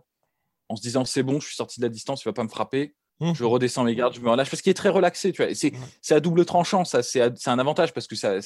en 0.67 0.75
se 0.75 0.81
disant 0.81 1.05
c'est 1.05 1.23
bon 1.23 1.39
je 1.39 1.45
suis 1.45 1.55
sorti 1.55 1.79
de 1.79 1.85
la 1.85 1.89
distance 1.89 2.23
il 2.23 2.25
va 2.27 2.33
pas 2.33 2.43
me 2.43 2.49
frapper 2.49 2.95
Mmh. 3.19 3.33
Je 3.33 3.43
redescends 3.43 3.83
mes 3.83 3.95
gardes, 3.95 4.13
je 4.13 4.21
me 4.21 4.29
relâche 4.29 4.49
parce 4.49 4.61
qu'il 4.61 4.69
est 4.69 4.75
très 4.75 4.89
relaxé. 4.89 5.31
Tu 5.31 5.43
vois. 5.43 5.53
C'est, 5.55 5.73
c'est 6.01 6.15
à 6.15 6.19
double 6.19 6.45
tranchant, 6.45 6.85
ça. 6.85 7.01
C'est, 7.03 7.21
un 7.47 7.59
avantage 7.59 7.93
parce 7.93 8.07
que 8.07 8.15
ça. 8.15 8.39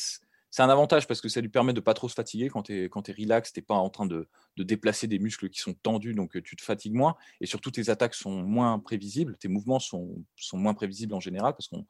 C'est 0.54 0.64
un 0.64 0.70
avantage 0.70 1.08
parce 1.08 1.22
que 1.22 1.30
ça 1.30 1.40
lui 1.40 1.48
permet 1.48 1.72
de 1.72 1.80
pas 1.80 1.94
trop 1.94 2.10
se 2.10 2.14
fatiguer 2.14 2.50
quand 2.50 2.64
tu 2.64 2.84
es, 2.84 2.90
quand 2.90 3.08
es 3.08 3.14
relax, 3.14 3.54
tu 3.54 3.62
pas 3.62 3.76
en 3.76 3.90
train 3.90 4.06
de, 4.06 4.28
de, 4.58 4.64
déplacer 4.64 5.08
des 5.08 5.18
muscles 5.18 5.48
qui 5.48 5.62
sont 5.62 5.74
tendus, 5.74 6.14
donc 6.14 6.36
euh, 6.36 6.42
tu 6.42 6.58
te 6.58 6.62
fatigues 6.62 6.94
moins. 6.94 7.16
Et 7.40 7.46
surtout, 7.46 7.72
tes 7.72 7.90
attaques 7.90 8.16
sont 8.16 8.44
moins 8.44 8.78
prévisibles, 8.78 9.38
tes 9.38 9.48
mouvements 9.48 9.80
sont, 9.80 10.10
sont 10.36 10.58
moins 10.58 10.74
prévisibles 10.74 11.14
en 11.14 11.22
général 11.22 11.54
parce 11.54 11.70
qu'on 11.70 11.86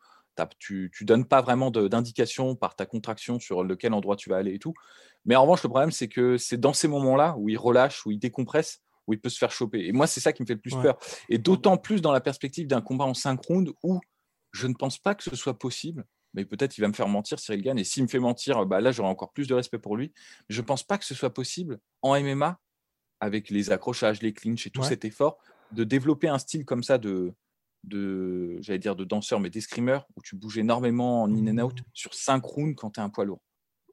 tu 0.59 0.91
ne 1.01 1.05
donnes 1.05 1.25
pas 1.25 1.41
vraiment 1.41 1.71
d'indication 1.71 2.55
par 2.55 2.75
ta 2.75 2.85
contraction 2.85 3.39
sur 3.39 3.63
lequel 3.63 3.93
endroit 3.93 4.15
tu 4.15 4.29
vas 4.29 4.37
aller 4.37 4.53
et 4.53 4.59
tout. 4.59 4.73
Mais 5.25 5.35
en 5.35 5.43
revanche, 5.43 5.63
le 5.63 5.69
problème, 5.69 5.91
c'est 5.91 6.07
que 6.07 6.37
c'est 6.37 6.59
dans 6.59 6.73
ces 6.73 6.87
moments-là 6.87 7.35
où 7.37 7.49
il 7.49 7.57
relâche, 7.57 8.05
où 8.05 8.11
il 8.11 8.19
décompresse, 8.19 8.81
où 9.11 9.13
il 9.13 9.19
peut 9.19 9.29
se 9.29 9.37
faire 9.37 9.51
choper. 9.51 9.85
Et 9.85 9.91
moi, 9.91 10.07
c'est 10.07 10.21
ça 10.21 10.31
qui 10.31 10.41
me 10.41 10.47
fait 10.47 10.53
le 10.53 10.61
plus 10.61 10.75
peur. 10.75 10.97
Et 11.27 11.37
d'autant 11.37 11.77
plus 11.77 12.01
dans 12.01 12.13
la 12.13 12.21
perspective 12.21 12.65
d'un 12.65 12.81
combat 12.81 13.03
en 13.03 13.13
5 13.13 13.45
rounds 13.45 13.73
où 13.83 13.99
je 14.51 14.67
ne 14.67 14.73
pense 14.73 14.97
pas 14.97 15.15
que 15.15 15.23
ce 15.23 15.35
soit 15.35 15.59
possible. 15.59 16.05
Mais 16.33 16.45
peut-être 16.45 16.77
il 16.77 16.81
va 16.81 16.87
me 16.87 16.93
faire 16.93 17.09
mentir, 17.09 17.39
Cyril 17.39 17.61
Gann. 17.61 17.77
Et 17.77 17.83
s'il 17.83 18.03
me 18.03 18.07
fait 18.07 18.19
mentir, 18.19 18.65
bah 18.65 18.79
là, 18.79 18.91
j'aurai 18.93 19.09
encore 19.09 19.33
plus 19.33 19.47
de 19.47 19.53
respect 19.53 19.79
pour 19.79 19.97
lui. 19.97 20.13
Mais 20.49 20.55
je 20.55 20.61
ne 20.61 20.65
pense 20.65 20.83
pas 20.83 20.97
que 20.97 21.03
ce 21.03 21.13
soit 21.13 21.33
possible 21.33 21.79
en 22.01 22.17
MMA, 22.17 22.57
avec 23.19 23.49
les 23.49 23.71
accrochages, 23.71 24.21
les 24.21 24.33
clinches 24.33 24.65
et 24.65 24.69
tout 24.69 24.83
cet 24.83 25.03
effort, 25.03 25.37
de 25.73 25.83
développer 25.83 26.29
un 26.29 26.39
style 26.39 26.63
comme 26.63 26.83
ça 26.83 26.97
de, 26.97 27.33
de 27.83 28.57
j'allais 28.61 28.79
dire 28.79 28.95
de 28.95 29.03
danseur, 29.03 29.41
mais 29.41 29.49
d'escrimeur, 29.49 30.07
où 30.15 30.21
tu 30.21 30.37
bouges 30.37 30.57
énormément 30.57 31.23
en 31.23 31.35
in 31.35 31.47
and 31.47 31.63
out 31.63 31.79
mmh. 31.79 31.83
sur 31.93 32.13
5 32.13 32.43
rounds 32.43 32.75
quand 32.75 32.91
tu 32.91 32.99
es 33.01 33.03
un 33.03 33.09
poids 33.09 33.25
lourd. 33.25 33.41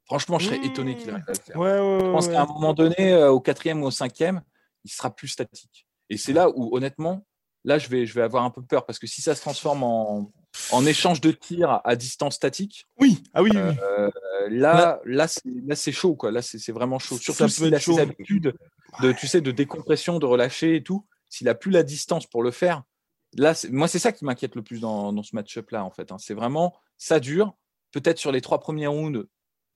Franchement, 0.09 0.39
je 0.39 0.47
serais 0.47 0.65
étonné 0.65 0.95
qu'il 0.95 1.11
arrive 1.11 1.23
à 1.27 1.31
le 1.31 1.37
faire. 1.37 1.55
je 1.55 2.11
pense 2.11 2.27
qu'à 2.27 2.41
un 2.41 2.47
moment 2.47 2.73
donné, 2.73 3.13
euh, 3.13 3.29
au 3.29 3.39
quatrième 3.39 3.83
ou 3.83 3.85
au 3.85 3.91
cinquième, 3.91 4.41
il 4.83 4.91
sera 4.91 5.13
plus 5.15 5.27
statique. 5.27 5.87
Et 6.09 6.17
c'est 6.17 6.33
là 6.33 6.49
où, 6.49 6.75
honnêtement, 6.75 7.25
là, 7.63 7.77
je 7.77 7.87
vais, 7.89 8.05
je 8.05 8.13
vais 8.13 8.21
avoir 8.21 8.43
un 8.43 8.49
peu 8.49 8.63
peur 8.63 8.85
parce 8.85 8.99
que 8.99 9.07
si 9.07 9.21
ça 9.21 9.35
se 9.35 9.41
transforme 9.41 9.83
en, 9.83 10.31
en 10.71 10.85
échange 10.85 11.21
de 11.21 11.31
tirs 11.31 11.81
à 11.83 11.95
distance 11.95 12.35
statique, 12.35 12.87
oui, 12.99 13.21
ah 13.33 13.43
oui, 13.43 13.51
euh, 13.55 14.09
là, 14.49 14.99
là, 15.05 15.27
là 15.45 15.75
c'est 15.75 15.91
chaud, 15.91 16.15
quoi. 16.15 16.31
Là, 16.31 16.41
c'est 16.41 16.71
vraiment 16.71 16.99
chaud. 16.99 17.17
Surtout 17.17 17.47
s'il 17.47 17.75
a 17.75 17.79
ses 17.79 17.99
habitudes 17.99 18.53
de, 19.01 19.11
tu 19.11 19.27
sais, 19.27 19.41
de 19.41 19.51
décompression, 19.51 20.19
de 20.19 20.25
relâcher 20.25 20.75
et 20.75 20.83
tout. 20.83 21.05
S'il 21.29 21.47
a 21.47 21.53
plus 21.53 21.71
la 21.71 21.83
distance 21.83 22.25
pour 22.25 22.41
le 22.41 22.49
faire, 22.49 22.83
là, 23.37 23.53
moi, 23.69 23.87
c'est 23.87 23.99
ça 23.99 24.11
qui 24.11 24.25
m'inquiète 24.25 24.55
le 24.55 24.63
plus 24.63 24.79
dans, 24.79 25.13
dans 25.13 25.21
ce 25.21 25.35
match-up-là, 25.35 25.83
en 25.83 25.91
fait. 25.91 26.11
Hein. 26.11 26.17
C'est 26.17 26.33
vraiment, 26.33 26.75
ça 26.97 27.19
dure. 27.19 27.55
Peut-être 27.91 28.17
sur 28.17 28.31
les 28.31 28.41
trois 28.41 28.59
premiers 28.59 28.87
rounds, 28.87 29.27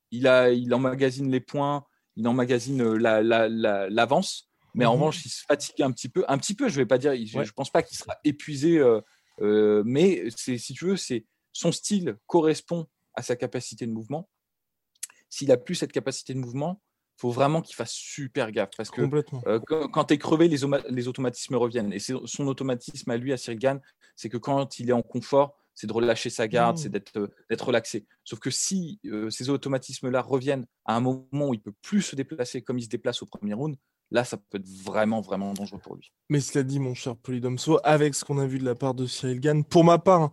il, 0.09 0.27
a, 0.27 0.49
il 0.49 0.73
emmagasine 0.73 1.31
les 1.31 1.39
points, 1.39 1.85
il 2.15 2.27
emmagasine 2.27 2.81
euh, 2.81 3.89
l'avance. 3.89 3.89
La, 3.89 4.52
mais 4.73 4.85
en 4.85 4.93
mmh 4.93 4.95
revanche, 4.95 5.25
il 5.25 5.29
se 5.29 5.43
fatigue 5.47 5.81
un 5.81 5.91
petit 5.91 6.09
peu. 6.09 6.25
Un 6.27 6.37
petit 6.37 6.55
peu, 6.55 6.67
je 6.67 6.73
ne 6.73 6.77
vais 6.83 6.85
pas 6.85 6.97
dire, 6.97 7.13
je 7.15 7.37
ne 7.37 7.51
pense 7.51 7.71
pas 7.71 7.83
qu'il 7.83 7.97
sera 7.97 8.17
épuisé, 8.23 8.79
euh, 8.79 9.01
euh, 9.41 9.83
mais 9.85 10.25
si 10.35 10.73
tu 10.73 10.85
veux, 10.85 10.97
c'est 10.97 11.25
son 11.51 11.71
style 11.71 12.17
correspond 12.25 12.87
à 13.15 13.21
sa 13.21 13.35
capacité 13.35 13.85
de 13.85 13.91
mouvement. 13.91 14.29
S'il 15.29 15.51
a 15.51 15.57
plus 15.57 15.75
cette 15.75 15.91
capacité 15.91 16.33
de 16.33 16.39
mouvement, 16.39 16.81
il 17.17 17.21
faut 17.21 17.31
vraiment 17.31 17.61
qu'il 17.61 17.75
fasse 17.75 17.91
super 17.91 18.51
gaffe 18.51 18.71
parce 18.75 18.89
que 18.89 19.01
euh, 19.47 19.59
quand, 19.91 20.05
tu 20.05 20.15
es 20.15 20.17
crevé, 20.17 20.47
les, 20.47 20.57
les, 20.89 21.07
automatismes 21.07 21.55
reviennent. 21.55 21.93
Et 21.93 21.99
son 21.99 22.47
automatisme 22.47 23.11
à 23.11 23.17
lui, 23.17 23.31
à 23.31 23.37
Sirgan, 23.37 23.79
c'est 24.15 24.29
que 24.29 24.37
quand 24.37 24.79
il 24.79 24.89
est 24.89 24.93
en 24.93 25.03
confort, 25.03 25.55
c'est 25.75 25.87
de 25.87 25.93
relâcher 25.93 26.29
sa 26.29 26.47
garde, 26.47 26.77
c'est 26.77 26.89
mmh. 26.89 27.27
d'être 27.49 27.65
relaxé. 27.65 28.05
Sauf 28.23 28.39
que 28.39 28.51
si 28.51 28.99
ces 29.29 29.49
automatismes-là 29.49 30.21
reviennent 30.21 30.65
à 30.85 30.95
un 30.95 30.99
moment 30.99 31.49
où 31.49 31.53
il 31.53 31.61
peut 31.61 31.73
plus 31.81 32.01
se 32.01 32.15
déplacer 32.15 32.61
comme 32.61 32.77
il 32.77 32.83
se 32.83 32.89
déplace 32.89 33.21
au 33.23 33.25
premier 33.25 33.53
round, 33.53 33.75
là, 34.13 34.23
ça 34.23 34.37
peut 34.37 34.59
être 34.59 34.69
vraiment, 34.69 35.19
vraiment 35.19 35.53
dangereux 35.53 35.79
pour 35.79 35.95
lui. 35.95 36.13
Mais 36.29 36.39
cela 36.39 36.63
dit, 36.63 36.79
mon 36.79 36.93
cher 36.93 37.17
Polydomso, 37.17 37.79
avec 37.83 38.15
ce 38.15 38.23
qu'on 38.23 38.37
a 38.37 38.45
vu 38.45 38.59
de 38.59 38.65
la 38.65 38.75
part 38.75 38.93
de 38.93 39.07
Cyril 39.07 39.39
Gann, 39.41 39.65
pour 39.65 39.83
ma 39.83 39.97
part, 39.97 40.31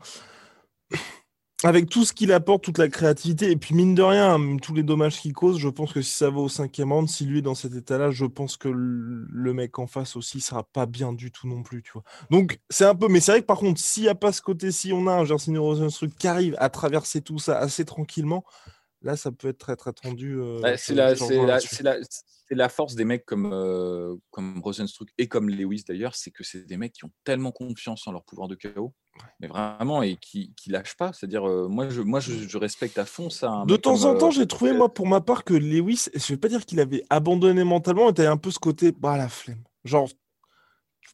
avec 1.64 1.88
tout 1.88 2.04
ce 2.04 2.12
qu'il 2.12 2.30
apporte, 2.30 2.62
toute 2.62 2.76
la 2.76 2.88
créativité, 2.88 3.50
et 3.50 3.56
puis 3.56 3.74
mine 3.74 3.94
de 3.94 4.02
rien, 4.02 4.38
tous 4.62 4.74
les 4.74 4.82
dommages 4.82 5.18
qu'il 5.18 5.32
cause, 5.32 5.58
je 5.58 5.68
pense 5.68 5.94
que 5.94 6.02
si 6.02 6.12
ça 6.12 6.28
va 6.28 6.40
au 6.40 6.48
cinquième 6.48 6.92
round, 6.92 7.08
si 7.08 7.24
lui 7.24 7.38
est 7.38 7.42
dans 7.42 7.54
cet 7.54 7.74
état-là, 7.74 8.10
je 8.10 8.26
pense 8.26 8.58
que 8.58 8.68
le 8.68 9.54
mec 9.54 9.78
en 9.78 9.86
face 9.86 10.14
aussi 10.14 10.42
sera 10.42 10.62
pas 10.62 10.84
bien 10.84 11.14
du 11.14 11.32
tout 11.32 11.48
non 11.48 11.62
plus, 11.62 11.82
tu 11.82 11.92
vois. 11.92 12.04
Donc 12.30 12.60
c'est 12.68 12.84
un 12.84 12.94
peu, 12.94 13.08
mais 13.08 13.20
c'est 13.20 13.32
vrai 13.32 13.40
que 13.40 13.46
par 13.46 13.58
contre, 13.58 13.80
s'il 13.80 14.02
n'y 14.02 14.08
a 14.10 14.14
pas 14.14 14.32
ce 14.32 14.42
côté, 14.42 14.72
si 14.72 14.92
on 14.92 15.06
a 15.06 15.12
un 15.12 15.24
Gersinho 15.24 15.62
Rosenstruck 15.62 16.10
qui 16.18 16.28
arrive 16.28 16.54
à 16.58 16.68
traverser 16.68 17.22
tout 17.22 17.38
ça 17.38 17.58
assez 17.58 17.86
tranquillement, 17.86 18.44
là 19.00 19.16
ça 19.16 19.32
peut 19.32 19.48
être 19.48 19.58
très 19.58 19.76
très 19.76 19.92
tendu. 19.92 20.38
Euh, 20.38 20.76
c'est 20.76 20.94
la, 20.94 21.14
c'est 22.50 22.56
la 22.56 22.68
force 22.68 22.96
des 22.96 23.04
mecs 23.04 23.24
comme, 23.24 23.48
euh, 23.52 24.16
comme 24.30 24.60
Rosenstruck 24.60 25.08
et 25.18 25.28
comme 25.28 25.48
Lewis 25.48 25.84
d'ailleurs, 25.86 26.16
c'est 26.16 26.32
que 26.32 26.42
c'est 26.42 26.66
des 26.66 26.76
mecs 26.76 26.92
qui 26.92 27.04
ont 27.04 27.12
tellement 27.22 27.52
confiance 27.52 28.08
en 28.08 28.12
leur 28.12 28.24
pouvoir 28.24 28.48
de 28.48 28.56
chaos, 28.56 28.92
mais 29.38 29.46
vraiment, 29.46 30.02
et 30.02 30.16
qui, 30.16 30.52
qui 30.56 30.70
lâchent 30.70 30.96
pas. 30.96 31.12
C'est-à-dire, 31.12 31.48
euh, 31.48 31.68
moi, 31.68 31.88
je, 31.88 32.02
moi 32.02 32.18
je, 32.18 32.58
respecte 32.58 32.98
à 32.98 33.04
fond 33.04 33.30
ça. 33.30 33.62
De 33.68 33.76
temps 33.76 34.04
en 34.04 34.18
temps, 34.18 34.28
euh, 34.28 34.32
j'ai 34.32 34.48
trouvé, 34.48 34.72
moi, 34.72 34.92
pour 34.92 35.06
ma 35.06 35.20
part, 35.20 35.44
que 35.44 35.54
Lewis, 35.54 36.08
je 36.12 36.26
vais 36.32 36.36
pas 36.36 36.48
dire 36.48 36.66
qu'il 36.66 36.80
avait 36.80 37.04
abandonné 37.08 37.62
mentalement, 37.62 38.06
mais 38.06 38.14
tu 38.14 38.22
un 38.22 38.36
peu 38.36 38.50
ce 38.50 38.58
côté, 38.58 38.90
bah, 38.90 39.16
la 39.16 39.28
flemme. 39.28 39.62
Genre, 39.84 40.08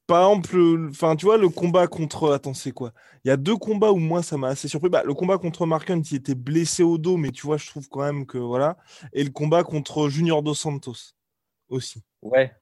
par 0.07 0.31
exemple, 0.31 0.89
enfin, 0.89 1.17
tu 1.17 1.27
vois, 1.27 1.37
le 1.37 1.51
combat 1.51 1.87
contre. 1.87 2.33
Attends, 2.33 2.55
c'est 2.55 2.73
quoi? 2.73 2.93
Il 3.25 3.29
y 3.29 3.31
a 3.31 3.37
deux 3.37 3.57
combats 3.57 3.93
où 3.93 3.99
moi, 3.99 4.23
ça 4.23 4.39
m'a 4.39 4.49
assez 4.49 4.69
surpris. 4.69 4.89
Bah, 4.89 5.03
le 5.05 5.13
combat 5.13 5.37
contre 5.37 5.67
Mark 5.67 5.91
Hunt, 5.91 6.01
il 6.11 6.17
était 6.17 6.35
blessé 6.35 6.83
au 6.83 6.97
dos, 6.97 7.19
mais 7.19 7.31
tu 7.31 7.47
vois, 7.47 7.59
je 7.59 7.67
trouve 7.67 7.89
quand 7.91 8.01
même 8.01 8.25
que 8.25 8.39
voilà. 8.39 8.79
Et 9.13 9.23
le 9.23 9.31
combat 9.31 9.65
contre 9.65 10.09
Junior 10.09 10.43
Dos 10.43 10.55
Santos 10.55 11.16
aussi. 11.69 12.03
Ouais. 12.23 12.53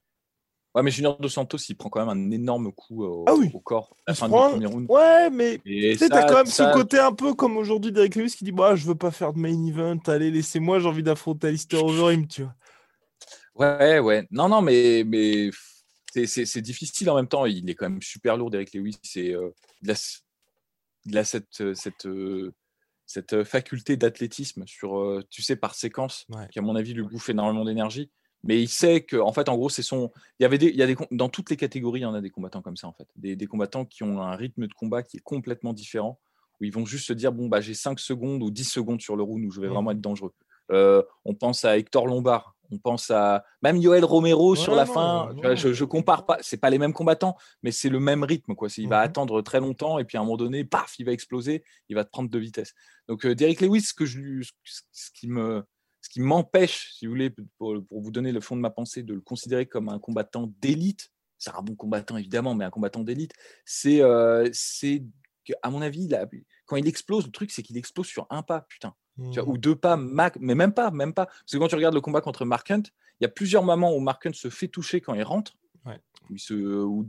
Ouais, 0.74 0.82
mais 0.82 0.90
Junior 0.90 1.16
Dos 1.20 1.28
Santos, 1.28 1.58
il 1.68 1.76
prend 1.76 1.88
quand 1.88 2.04
même 2.04 2.08
un 2.08 2.30
énorme 2.32 2.72
coup 2.72 3.04
au, 3.04 3.24
ah 3.28 3.34
corps 3.62 3.96
à 4.06 4.10
la 4.10 4.14
fin 4.14 4.26
du 4.26 4.32
premier 4.32 4.66
round. 4.66 4.90
Ouais, 4.90 5.30
mais 5.30 5.60
tu 5.64 5.96
sais, 5.96 6.08
t'as 6.08 6.26
quand 6.26 6.34
même 6.34 6.46
ce 6.46 6.72
côté 6.72 6.98
un 6.98 7.12
peu 7.12 7.32
comme 7.34 7.56
aujourd'hui 7.56 7.92
Derek 7.92 8.16
Lewis 8.16 8.34
qui 8.36 8.42
dit 8.42 8.50
bah, 8.50 8.74
Je 8.74 8.84
veux 8.84 8.96
pas 8.96 9.12
faire 9.12 9.32
de 9.32 9.38
main 9.38 9.66
event, 9.66 10.00
allez, 10.08 10.32
laissez-moi, 10.32 10.80
j'ai 10.80 10.88
envie 10.88 11.04
d'affronter 11.04 11.46
Alistair 11.48 11.84
Overeem, 11.84 12.26
tu 12.26 12.42
vois. 12.42 12.54
Ouais, 13.54 14.00
ouais. 14.00 14.26
Non, 14.32 14.48
non, 14.48 14.62
mais, 14.62 15.04
mais 15.06 15.50
c'est 16.26 16.60
difficile 16.60 17.08
en 17.08 17.14
même 17.14 17.28
temps. 17.28 17.46
Il 17.46 17.70
est 17.70 17.76
quand 17.76 17.88
même 17.88 18.02
super 18.02 18.36
lourd, 18.36 18.50
Derek 18.50 18.74
Lewis. 18.74 18.96
C'est 19.04 19.32
euh, 19.32 19.50
il, 19.80 19.90
a, 21.16 21.24
cette, 21.24 21.74
cette, 21.74 22.06
euh, 22.06 22.52
cette 23.06 23.44
faculté 23.44 23.96
d'athlétisme 23.96 24.66
sur, 24.66 24.98
euh, 24.98 25.22
tu 25.30 25.40
sais, 25.42 25.54
par 25.54 25.76
séquence, 25.76 26.26
qui 26.50 26.58
à 26.58 26.62
mon 26.62 26.74
avis 26.74 26.94
lui 26.94 27.04
bouffe 27.04 27.28
énormément 27.28 27.64
d'énergie 27.64 28.10
mais 28.44 28.60
il 28.60 28.68
sait 28.68 29.00
que, 29.00 29.16
en 29.16 29.32
fait, 29.32 29.48
en 29.48 29.56
gros, 29.56 29.70
c'est 29.70 29.82
son. 29.82 30.10
Il 30.38 30.42
y 30.42 30.46
avait 30.46 30.58
des, 30.58 30.66
il 30.66 30.76
y 30.76 30.82
a 30.82 30.86
des, 30.86 30.96
dans 31.10 31.28
toutes 31.28 31.50
les 31.50 31.56
catégories, 31.56 32.00
il 32.00 32.02
y 32.04 32.06
en 32.06 32.14
a 32.14 32.20
des 32.20 32.30
combattants 32.30 32.62
comme 32.62 32.76
ça, 32.76 32.86
en 32.86 32.92
fait. 32.92 33.08
Des, 33.16 33.36
des, 33.36 33.46
combattants 33.46 33.86
qui 33.86 34.02
ont 34.02 34.20
un 34.20 34.36
rythme 34.36 34.66
de 34.66 34.74
combat 34.74 35.02
qui 35.02 35.16
est 35.16 35.22
complètement 35.24 35.72
différent, 35.72 36.20
où 36.60 36.64
ils 36.64 36.72
vont 36.72 36.84
juste 36.84 37.06
se 37.06 37.14
dire 37.14 37.32
bon, 37.32 37.48
bah, 37.48 37.60
j'ai 37.60 37.74
5 37.74 37.98
secondes 37.98 38.42
ou 38.42 38.50
10 38.50 38.64
secondes 38.64 39.00
sur 39.00 39.16
le 39.16 39.22
round 39.22 39.44
où 39.44 39.50
je 39.50 39.60
vais 39.60 39.68
vraiment 39.68 39.90
mmh. 39.90 39.96
être 39.96 40.00
dangereux. 40.00 40.32
Euh, 40.70 41.02
on 41.24 41.34
pense 41.34 41.64
à 41.64 41.76
Hector 41.78 42.06
Lombard, 42.06 42.54
on 42.70 42.78
pense 42.78 43.10
à 43.10 43.44
même 43.62 43.76
Yoel 43.76 44.04
Romero 44.04 44.56
sur 44.56 44.74
la 44.74 44.86
fin. 44.86 45.34
je, 45.54 45.72
je, 45.72 45.84
compare 45.84 46.24
pas, 46.26 46.38
c'est 46.40 46.56
pas 46.56 46.70
les 46.70 46.78
mêmes 46.78 46.92
combattants, 46.92 47.36
mais 47.62 47.70
c'est 47.70 47.90
le 47.90 48.00
même 48.00 48.24
rythme. 48.24 48.54
Quoi. 48.54 48.68
Il 48.76 48.88
va 48.88 49.00
mmh 49.00 49.04
attendre 49.04 49.42
très 49.42 49.60
longtemps 49.60 49.98
et 49.98 50.04
puis 50.04 50.16
à 50.16 50.20
un 50.20 50.24
moment 50.24 50.36
donné, 50.36 50.64
paf, 50.64 50.98
il 50.98 51.04
va 51.04 51.12
exploser, 51.12 51.62
il 51.88 51.94
va 51.94 52.04
te 52.04 52.10
prendre 52.10 52.30
de 52.30 52.38
vitesse. 52.38 52.74
Donc, 53.08 53.26
euh, 53.26 53.34
Derek 53.34 53.60
Lewis, 53.60 53.82
ce, 53.82 53.94
que 53.94 54.06
je, 54.06 54.42
ce 54.64 55.10
qui 55.12 55.28
me 55.28 55.64
ce 56.04 56.10
qui 56.10 56.20
m'empêche, 56.20 56.92
si 56.92 57.06
vous 57.06 57.12
voulez, 57.12 57.30
pour, 57.56 57.82
vous 57.90 58.10
donner 58.10 58.30
le 58.30 58.40
fond 58.42 58.56
de 58.56 58.60
ma 58.60 58.68
pensée, 58.68 59.02
de 59.02 59.14
le 59.14 59.22
considérer 59.22 59.64
comme 59.64 59.88
un 59.88 59.98
combattant 59.98 60.52
d'élite, 60.60 61.10
c'est 61.38 61.48
un 61.54 61.62
bon 61.62 61.74
combattant 61.74 62.18
évidemment, 62.18 62.54
mais 62.54 62.66
un 62.66 62.70
combattant 62.70 63.02
d'élite, 63.02 63.32
c'est 63.64 64.02
euh, 64.02 64.46
qu'à 65.44 65.70
mon 65.70 65.80
avis, 65.80 66.10
quand 66.66 66.76
il 66.76 66.86
explose, 66.86 67.24
le 67.24 67.32
truc, 67.32 67.50
c'est 67.50 67.62
qu'il 67.62 67.78
explose 67.78 68.06
sur 68.06 68.26
un 68.28 68.42
pas, 68.42 68.60
putain. 68.68 68.94
Tu 69.32 69.40
ou 69.40 69.54
mmh. 69.54 69.58
deux 69.58 69.76
pas, 69.76 69.96
mais 69.96 70.54
même 70.54 70.74
pas, 70.74 70.90
même 70.90 71.14
pas. 71.14 71.24
Parce 71.24 71.52
que 71.52 71.56
quand 71.56 71.68
tu 71.68 71.74
regardes 71.74 71.94
le 71.94 72.02
combat 72.02 72.20
contre 72.20 72.44
Mark 72.44 72.70
Hunt, 72.70 72.82
il 73.20 73.22
y 73.22 73.24
a 73.24 73.30
plusieurs 73.30 73.62
moments 73.62 73.96
où 73.96 74.00
Mark 74.00 74.26
Hunt 74.26 74.34
se 74.34 74.50
fait 74.50 74.68
toucher 74.68 75.00
quand 75.00 75.14
il 75.14 75.22
rentre, 75.22 75.56
où, 76.28 76.36
se, 76.36 76.52
où 76.52 77.06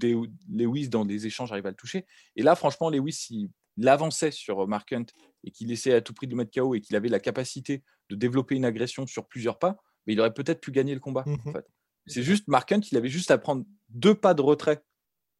Lewis, 0.49 0.87
dans 0.87 1.03
des 1.03 1.27
échanges, 1.27 1.51
arrive 1.51 1.65
à 1.65 1.71
le 1.71 1.75
toucher. 1.75 2.05
Et 2.37 2.43
là, 2.43 2.55
franchement, 2.55 2.89
Lewis, 2.89 3.27
il, 3.29 3.89
avançait 3.89 4.31
sur 4.31 4.65
Mark 4.69 4.93
Hunt 4.93 5.07
et 5.45 5.51
qu'il 5.51 5.71
essayait 5.71 5.95
à 5.95 6.01
tout 6.01 6.13
prix 6.13 6.27
de 6.27 6.31
le 6.31 6.37
mettre 6.37 6.51
KO 6.51 6.75
et 6.75 6.81
qu'il 6.81 6.95
avait 6.95 7.07
la 7.07 7.19
capacité 7.19 7.83
de 8.09 8.15
développer 8.15 8.55
une 8.55 8.65
agression 8.65 9.07
sur 9.07 9.27
plusieurs 9.27 9.57
pas, 9.57 9.77
mais 10.05 10.13
il 10.13 10.19
aurait 10.19 10.33
peut-être 10.33 10.59
pu 10.59 10.71
gagner 10.71 10.93
le 10.93 10.99
combat. 10.99 11.23
En 11.25 11.51
fait. 11.51 11.65
C'est 12.07 12.23
juste 12.23 12.47
Mark 12.47 12.71
Hunt, 12.71 12.81
il 12.91 12.97
avait 12.97 13.09
juste 13.09 13.31
à 13.31 13.37
prendre 13.37 13.65
deux 13.89 14.15
pas 14.15 14.33
de 14.33 14.41
retrait 14.41 14.83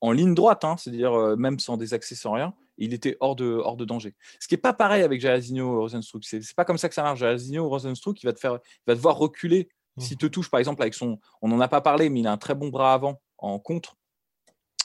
en 0.01 0.11
ligne 0.11 0.33
droite, 0.33 0.63
hein, 0.63 0.77
c'est-à-dire 0.77 1.13
euh, 1.13 1.35
même 1.35 1.59
sans 1.59 1.77
des 1.77 1.93
accès, 1.93 2.15
sans 2.15 2.33
rien, 2.33 2.53
il 2.77 2.93
était 2.93 3.17
hors 3.19 3.35
de, 3.35 3.45
hors 3.45 3.77
de 3.77 3.85
danger. 3.85 4.15
Ce 4.39 4.47
qui 4.47 4.53
n'est 4.53 4.61
pas 4.61 4.73
pareil 4.73 5.03
avec 5.03 5.21
Jairzinho 5.21 5.79
Rosenstruck. 5.79 6.23
C'est, 6.25 6.41
pas 6.55 6.65
comme 6.65 6.77
ça 6.77 6.89
que 6.89 6.95
ça 6.95 7.03
marche. 7.03 7.19
Jairzinho 7.19 7.67
Rosenstruck, 7.67 8.21
il 8.21 8.25
va 8.25 8.33
te 8.33 8.39
faire, 8.39 8.59
il 8.63 8.83
va 8.87 8.95
devoir 8.95 9.17
reculer. 9.17 9.69
S'il 9.97 10.17
te 10.17 10.25
touche, 10.25 10.51
par 10.51 10.59
exemple, 10.59 10.81
avec 10.81 10.93
son. 10.93 11.19
On 11.41 11.47
n'en 11.47 11.61
a 11.61 11.69
pas 11.69 11.79
parlé, 11.79 12.09
mais 12.09 12.19
il 12.19 12.27
a 12.27 12.31
un 12.33 12.37
très 12.37 12.53
bon 12.53 12.67
bras 12.67 12.93
avant 12.93 13.21
en 13.37 13.59
contre, 13.59 13.95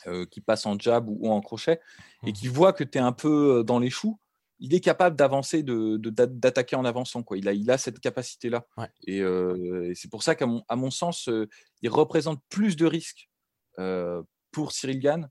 euh, 0.07 0.25
qui 0.25 0.41
passe 0.41 0.67
en 0.67 0.79
jab 0.79 1.09
ou, 1.09 1.19
ou 1.21 1.31
en 1.33 1.41
crochet, 1.41 1.81
et 2.25 2.31
Mmh. 2.31 2.33
qui 2.33 2.47
voit 2.47 2.73
que 2.73 2.85
tu 2.85 2.99
es 2.99 3.01
un 3.01 3.11
peu 3.11 3.59
euh, 3.59 3.63
dans 3.65 3.81
les 3.81 3.91
choux. 3.91 4.21
Il 4.61 4.75
est 4.75 4.81
capable 4.81 5.17
d'avancer, 5.17 5.63
de, 5.63 5.97
d'attaquer 5.97 6.77
en 6.77 6.85
avançant. 6.85 7.23
Quoi. 7.23 7.39
Il, 7.39 7.49
a, 7.49 7.53
il 7.53 7.71
a 7.71 7.79
cette 7.79 7.99
capacité-là. 7.99 8.67
Ouais. 8.77 8.89
Et, 9.07 9.21
euh, 9.21 9.91
et 9.91 9.95
c'est 9.95 10.11
pour 10.11 10.23
ça 10.23 10.35
qu'à 10.35 10.47
mon, 10.47 10.63
à 10.69 10.77
mon 10.77 10.91
sens, 10.91 11.29
euh, 11.29 11.49
il 11.83 11.89
représente 11.89 12.43
plus 12.49 12.77
de 12.77 12.87
risques 12.87 13.31
euh, 13.79 14.23
pour 14.53 14.73
Cyril 14.73 15.01
Gann 15.01 15.29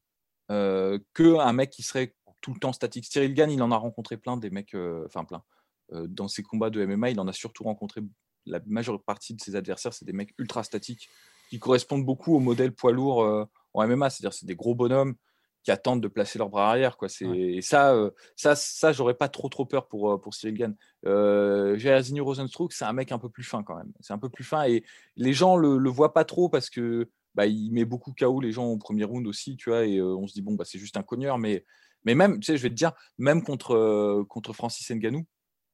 qu'un 0.49 1.53
mec 1.53 1.69
qui 1.69 1.83
serait 1.83 2.15
tout 2.41 2.53
le 2.53 2.59
temps 2.59 2.73
statique. 2.73 3.05
Cyril 3.05 3.35
Gann, 3.35 3.51
il 3.51 3.61
en 3.61 3.71
a 3.71 3.77
rencontré 3.77 4.17
plein 4.17 4.35
des 4.35 4.49
mecs, 4.49 4.75
enfin 5.05 5.23
plein. 5.23 5.43
Dans 5.91 6.27
ses 6.27 6.41
combats 6.41 6.71
de 6.71 6.83
MMA, 6.83 7.11
il 7.11 7.19
en 7.19 7.27
a 7.27 7.33
surtout 7.33 7.63
rencontré 7.65 8.01
la 8.47 8.59
majeure 8.65 8.99
partie 9.03 9.35
de 9.35 9.41
ses 9.41 9.55
adversaires, 9.55 9.93
c'est 9.93 10.05
des 10.05 10.13
mecs 10.13 10.33
ultra 10.39 10.63
statiques 10.63 11.07
qui 11.51 11.59
correspondent 11.59 12.03
beaucoup 12.03 12.35
au 12.35 12.39
modèle 12.39 12.71
poids 12.71 12.91
lourd 12.91 13.47
en 13.73 13.87
MMA, 13.87 14.09
c'est-à-dire 14.09 14.33
c'est 14.33 14.47
des 14.47 14.55
gros 14.55 14.73
bonhommes 14.73 15.15
qui 15.63 15.71
attendent 15.71 16.01
de 16.01 16.07
placer 16.07 16.39
leurs 16.39 16.49
bras 16.49 16.69
arrière. 16.69 16.97
Quoi. 16.97 17.09
C'est, 17.09 17.25
Et 17.27 17.61
ça, 17.61 17.93
euh, 17.93 18.11
ça, 18.35 18.55
ça 18.55 18.91
j'aurais 18.91 19.13
pas 19.13 19.27
trop 19.29 19.49
trop 19.49 19.65
peur 19.65 19.87
pour, 19.87 20.11
euh, 20.11 20.17
pour 20.17 20.33
Cyril 20.33 20.55
Gann. 20.55 20.75
Euh, 21.05 21.77
Jairzinho 21.77 22.23
Rosenstruck, 22.23 22.73
c'est 22.73 22.85
un 22.85 22.93
mec 22.93 23.11
un 23.11 23.19
peu 23.19 23.29
plus 23.29 23.43
fin 23.43 23.63
quand 23.63 23.75
même. 23.75 23.91
C'est 23.99 24.13
un 24.13 24.17
peu 24.17 24.29
plus 24.29 24.43
fin 24.43 24.63
et 24.65 24.83
les 25.15 25.33
gens 25.33 25.55
le, 25.57 25.77
le 25.77 25.89
voient 25.89 26.13
pas 26.13 26.23
trop 26.25 26.49
parce 26.49 26.69
que 26.69 27.09
bah, 27.35 27.45
il 27.45 27.71
met 27.71 27.85
beaucoup 27.85 28.13
KO 28.17 28.39
les 28.41 28.51
gens 28.51 28.65
au 28.65 28.77
premier 28.77 29.03
round 29.03 29.27
aussi, 29.27 29.55
tu 29.55 29.69
vois, 29.69 29.85
et 29.85 29.97
euh, 29.97 30.15
on 30.15 30.27
se 30.27 30.33
dit 30.33 30.41
bon 30.41 30.55
bah 30.55 30.65
c'est 30.65 30.79
juste 30.79 30.97
un 30.97 31.03
cogneur, 31.03 31.37
mais 31.37 31.63
mais 32.03 32.15
même, 32.15 32.39
tu 32.39 32.45
sais, 32.47 32.57
je 32.57 32.63
vais 32.63 32.69
te 32.69 32.73
dire, 32.75 32.93
même 33.17 33.43
contre 33.43 33.75
euh, 33.75 34.25
contre 34.27 34.51
Francis 34.53 34.89
Ngannou, 34.89 35.25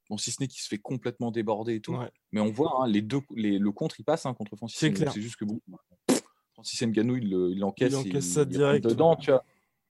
bon 0.09 0.17
si 0.17 0.31
ce 0.31 0.41
n'est 0.41 0.47
qu'il 0.47 0.59
se 0.61 0.67
fait 0.67 0.77
complètement 0.79 1.31
déborder 1.31 1.75
et 1.75 1.79
tout, 1.81 1.93
Ouais. 1.95 2.11
mais 2.31 2.41
on 2.41 2.51
voit 2.51 2.81
hein, 2.81 2.87
les 2.87 3.01
deux, 3.01 3.21
les, 3.35 3.57
le 3.57 3.71
contre 3.71 3.99
il 3.99 4.03
passe 4.03 4.25
hein, 4.25 4.33
contre 4.33 4.55
Francis 4.57 4.77
C'est 4.77 4.91
clair. 4.91 5.11
C'est 5.13 5.21
juste 5.21 5.37
que 5.37 5.45
bon, 5.45 5.61
Francis 6.53 6.81
Ngannou 6.81 7.15
il, 7.17 7.31
il 7.55 7.63
encaisse, 7.63 7.93
Il 8.05 8.21
ça 8.21 8.41
il 8.41 8.47
direct, 8.47 8.83
dedans, 8.85 9.15
tu 9.15 9.31
vois. 9.31 9.43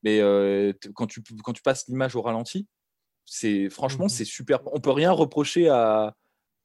Mais 0.05 0.21
euh, 0.21 0.71
quand 0.93 1.07
tu 1.07 1.21
quand 1.43 1.51
tu 1.51 1.61
passes 1.63 1.87
l'image 1.89 2.15
au 2.15 2.21
ralenti, 2.21 2.67
c'est 3.25 3.69
franchement 3.69 4.05
Mhm. 4.05 4.09
c'est 4.09 4.23
super. 4.25 4.59
On 4.71 4.79
peut 4.79 4.91
rien 4.91 5.11
reprocher 5.11 5.67
à 5.67 6.15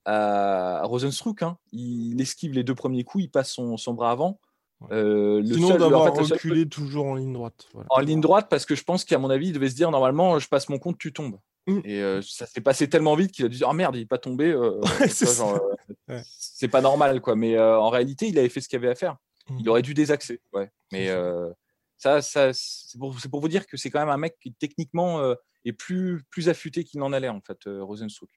à 0.04 0.82
Rosenstruck. 0.84 1.42
Hein. 1.42 1.56
Il 1.72 2.20
esquive 2.20 2.52
les 2.52 2.62
deux 2.64 2.74
premiers 2.74 3.04
coups, 3.04 3.24
il 3.24 3.28
passe 3.30 3.50
son, 3.52 3.76
son 3.76 3.92
bras 3.94 4.10
avant. 4.12 4.38
Ouais. 4.80 4.88
Euh, 4.92 5.40
le 5.42 5.54
Sinon, 5.54 5.68
seul- 5.68 5.82
en 5.82 5.90
d'avoir 5.90 6.16
fait, 6.16 6.24
seul 6.24 6.32
reculé 6.38 6.68
toujours 6.68 7.06
en 7.06 7.14
ligne 7.14 7.32
droite. 7.34 7.66
Voilà. 7.74 7.86
en 7.90 8.00
ligne 8.00 8.20
droite 8.20 8.46
parce 8.48 8.64
que 8.64 8.74
je 8.74 8.82
pense 8.84 9.04
qu'à 9.04 9.18
mon 9.18 9.28
avis, 9.28 9.48
il 9.48 9.52
devait 9.52 9.68
se 9.68 9.74
dire 9.74 9.90
normalement, 9.90 10.38
je 10.38 10.48
passe 10.48 10.68
mon 10.70 10.78
compte, 10.78 10.96
tu 10.98 11.12
tombes. 11.12 11.38
Mm. 11.66 11.80
Et 11.84 12.00
euh, 12.02 12.22
ça 12.22 12.46
s'est 12.46 12.62
passé 12.62 12.88
tellement 12.88 13.14
vite 13.14 13.32
qu'il 13.32 13.44
a 13.44 13.48
dû 13.48 13.56
dire 13.58 13.68
oh 13.70 13.74
merde, 13.74 13.94
il 13.96 14.00
n'est 14.00 14.06
pas 14.06 14.16
tombé. 14.18 14.50
euh, 14.50 14.80
c'est 15.08 15.40
euh, 15.42 15.58
Ouais. 16.08 16.68
Pas 16.68 16.80
normal 16.80 17.20
quoi. 17.20 17.36
Mais 17.36 17.56
euh, 17.56 17.78
en 17.78 17.90
réalité, 17.90 18.26
il 18.28 18.38
avait 18.38 18.48
fait 18.48 18.60
ce 18.62 18.68
qu'il 18.68 18.78
avait 18.78 18.88
à 18.90 18.94
faire. 18.94 19.16
Mm. 19.50 19.56
Il 19.60 19.68
aurait 19.68 19.82
dû 19.82 19.92
désaxer. 19.94 20.40
Ouais. 20.54 20.70
Mais 20.92 21.08
ça. 22.00 22.16
euh, 22.16 22.20
ça, 22.20 22.50
c'est 22.52 22.98
pour, 22.98 23.40
vous 23.40 23.48
dire 23.48 23.66
que 23.66 23.76
c'est 23.76 23.90
quand 23.90 24.00
même 24.00 24.08
un 24.08 24.16
mec 24.16 24.36
qui 24.40 24.52
techniquement 24.52 25.20
euh, 25.20 25.34
est 25.64 25.72
plus, 25.72 26.22
plus 26.30 26.48
affûté 26.48 26.84
qu'il 26.84 27.00
n'en 27.00 27.12
a 27.12 27.20
l'air 27.20 27.34
en 27.34 27.40
fait, 27.40 27.66
euh, 27.66 27.82
Rosenstruck. 27.82 28.30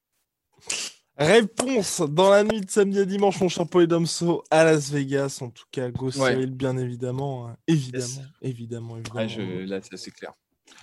Réponse 1.16 2.02
dans 2.02 2.32
la 2.32 2.44
nuit 2.44 2.62
de 2.62 2.70
samedi 2.72 3.00
à 3.00 3.06
dimanche, 3.06 3.40
mon 3.40 3.48
cher 3.48 3.68
Polydomso 3.68 4.44
à 4.50 4.64
Las 4.64 4.90
Vegas. 4.90 5.38
En 5.42 5.52
tout 5.52 5.66
cas, 5.72 5.92
Go 5.92 6.10
Cyril, 6.10 6.50
bien 6.52 6.76
évidemment. 6.78 7.50
hein. 7.50 7.58
Évidemment, 7.68 8.04
Yes. 8.06 8.20
évidemment, 8.42 8.98
évidemment. 8.98 9.20
Ouais, 9.20 9.30
je- 9.30 9.66
là, 9.66 9.80
c'est 9.96 10.12
clair. 10.12 10.34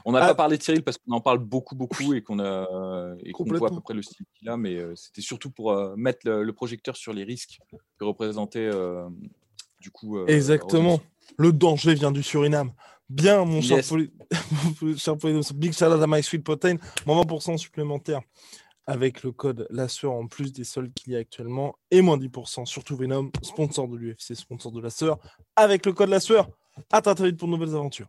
On 0.05 0.13
n'a 0.13 0.23
Ah. 0.23 0.29
pas 0.29 0.35
parlé 0.37 0.57
de 0.57 0.63
Cyril 0.63 0.85
parce 0.85 0.99
qu'on 0.99 1.13
en 1.13 1.21
parle 1.21 1.39
beaucoup, 1.41 1.75
beaucoup 1.75 2.15
et 2.15 2.23
qu'on 2.23 2.39
a 2.39 3.17
et 3.25 3.33
qu'on 3.33 3.43
voit 3.45 3.67
à 3.67 3.71
peu 3.71 3.81
près 3.81 3.93
le 3.95 4.03
style 4.03 4.25
qu'il 4.39 4.49
a, 4.49 4.57
mais 4.57 4.77
euh, 4.77 4.95
c'était 4.95 5.21
surtout 5.21 5.51
pour 5.51 5.73
euh, 5.73 5.97
mettre 5.97 6.21
le, 6.25 6.45
le 6.45 6.53
projecteur 6.53 6.97
sur 6.97 7.13
les 7.13 7.25
risques 7.25 7.59
que 7.99 8.05
représentait 8.05 8.71
euh, 8.73 9.09
du 9.81 9.91
coup. 9.91 10.17
euh, 10.19 10.27
Exactement. 10.27 11.01
Le 11.39 11.53
danger 11.53 11.95
vient 11.95 12.13
du 12.13 12.23
Suriname. 12.23 12.73
Bien, 13.09 13.45
mon 13.45 13.61
cher, 13.61 13.79
Yes. 13.79 13.89
Poly... 13.89 14.13
mon 14.83 14.97
cher 14.97 15.17
Polydomso. 15.17 15.55
Big 15.55 15.73
shout 15.73 15.87
out 15.87 16.03
à 16.03 16.07
My 16.07 16.23
Sweet 16.23 16.45
Protein. 16.45 16.77
Moins 17.07 17.23
20% 17.23 17.57
supplémentaire 17.57 18.21
avec 18.87 19.23
le 19.23 19.31
code 19.31 19.69
la 19.71 19.87
sueur 19.89 20.13
en 20.13 20.27
plus 20.27 20.53
des 20.53 20.65
soldes 20.65 20.93
qu'il 20.95 21.13
y 21.13 21.17
a 21.17 21.21
actuellement 21.21 21.77
et 21.93 22.03
moins 22.03 22.17
10% 22.17 22.67
sur 22.67 22.83
tout 22.83 22.97
Venom, 22.97 23.31
sponsor 23.43 23.87
de 23.87 23.97
l'UFC, 23.97 24.35
sponsor 24.35 24.73
de 24.73 24.81
la 24.81 24.91
sueur, 24.91 25.19
avec 25.55 25.87
le 25.87 25.93
code 25.93 26.09
la 26.09 26.19
sueur. 26.19 26.49
À 26.91 27.01
très 27.01 27.15
très 27.15 27.27
vite 27.27 27.39
pour 27.39 27.47
de 27.47 27.53
nouvelles 27.53 27.75
aventures. 27.77 28.09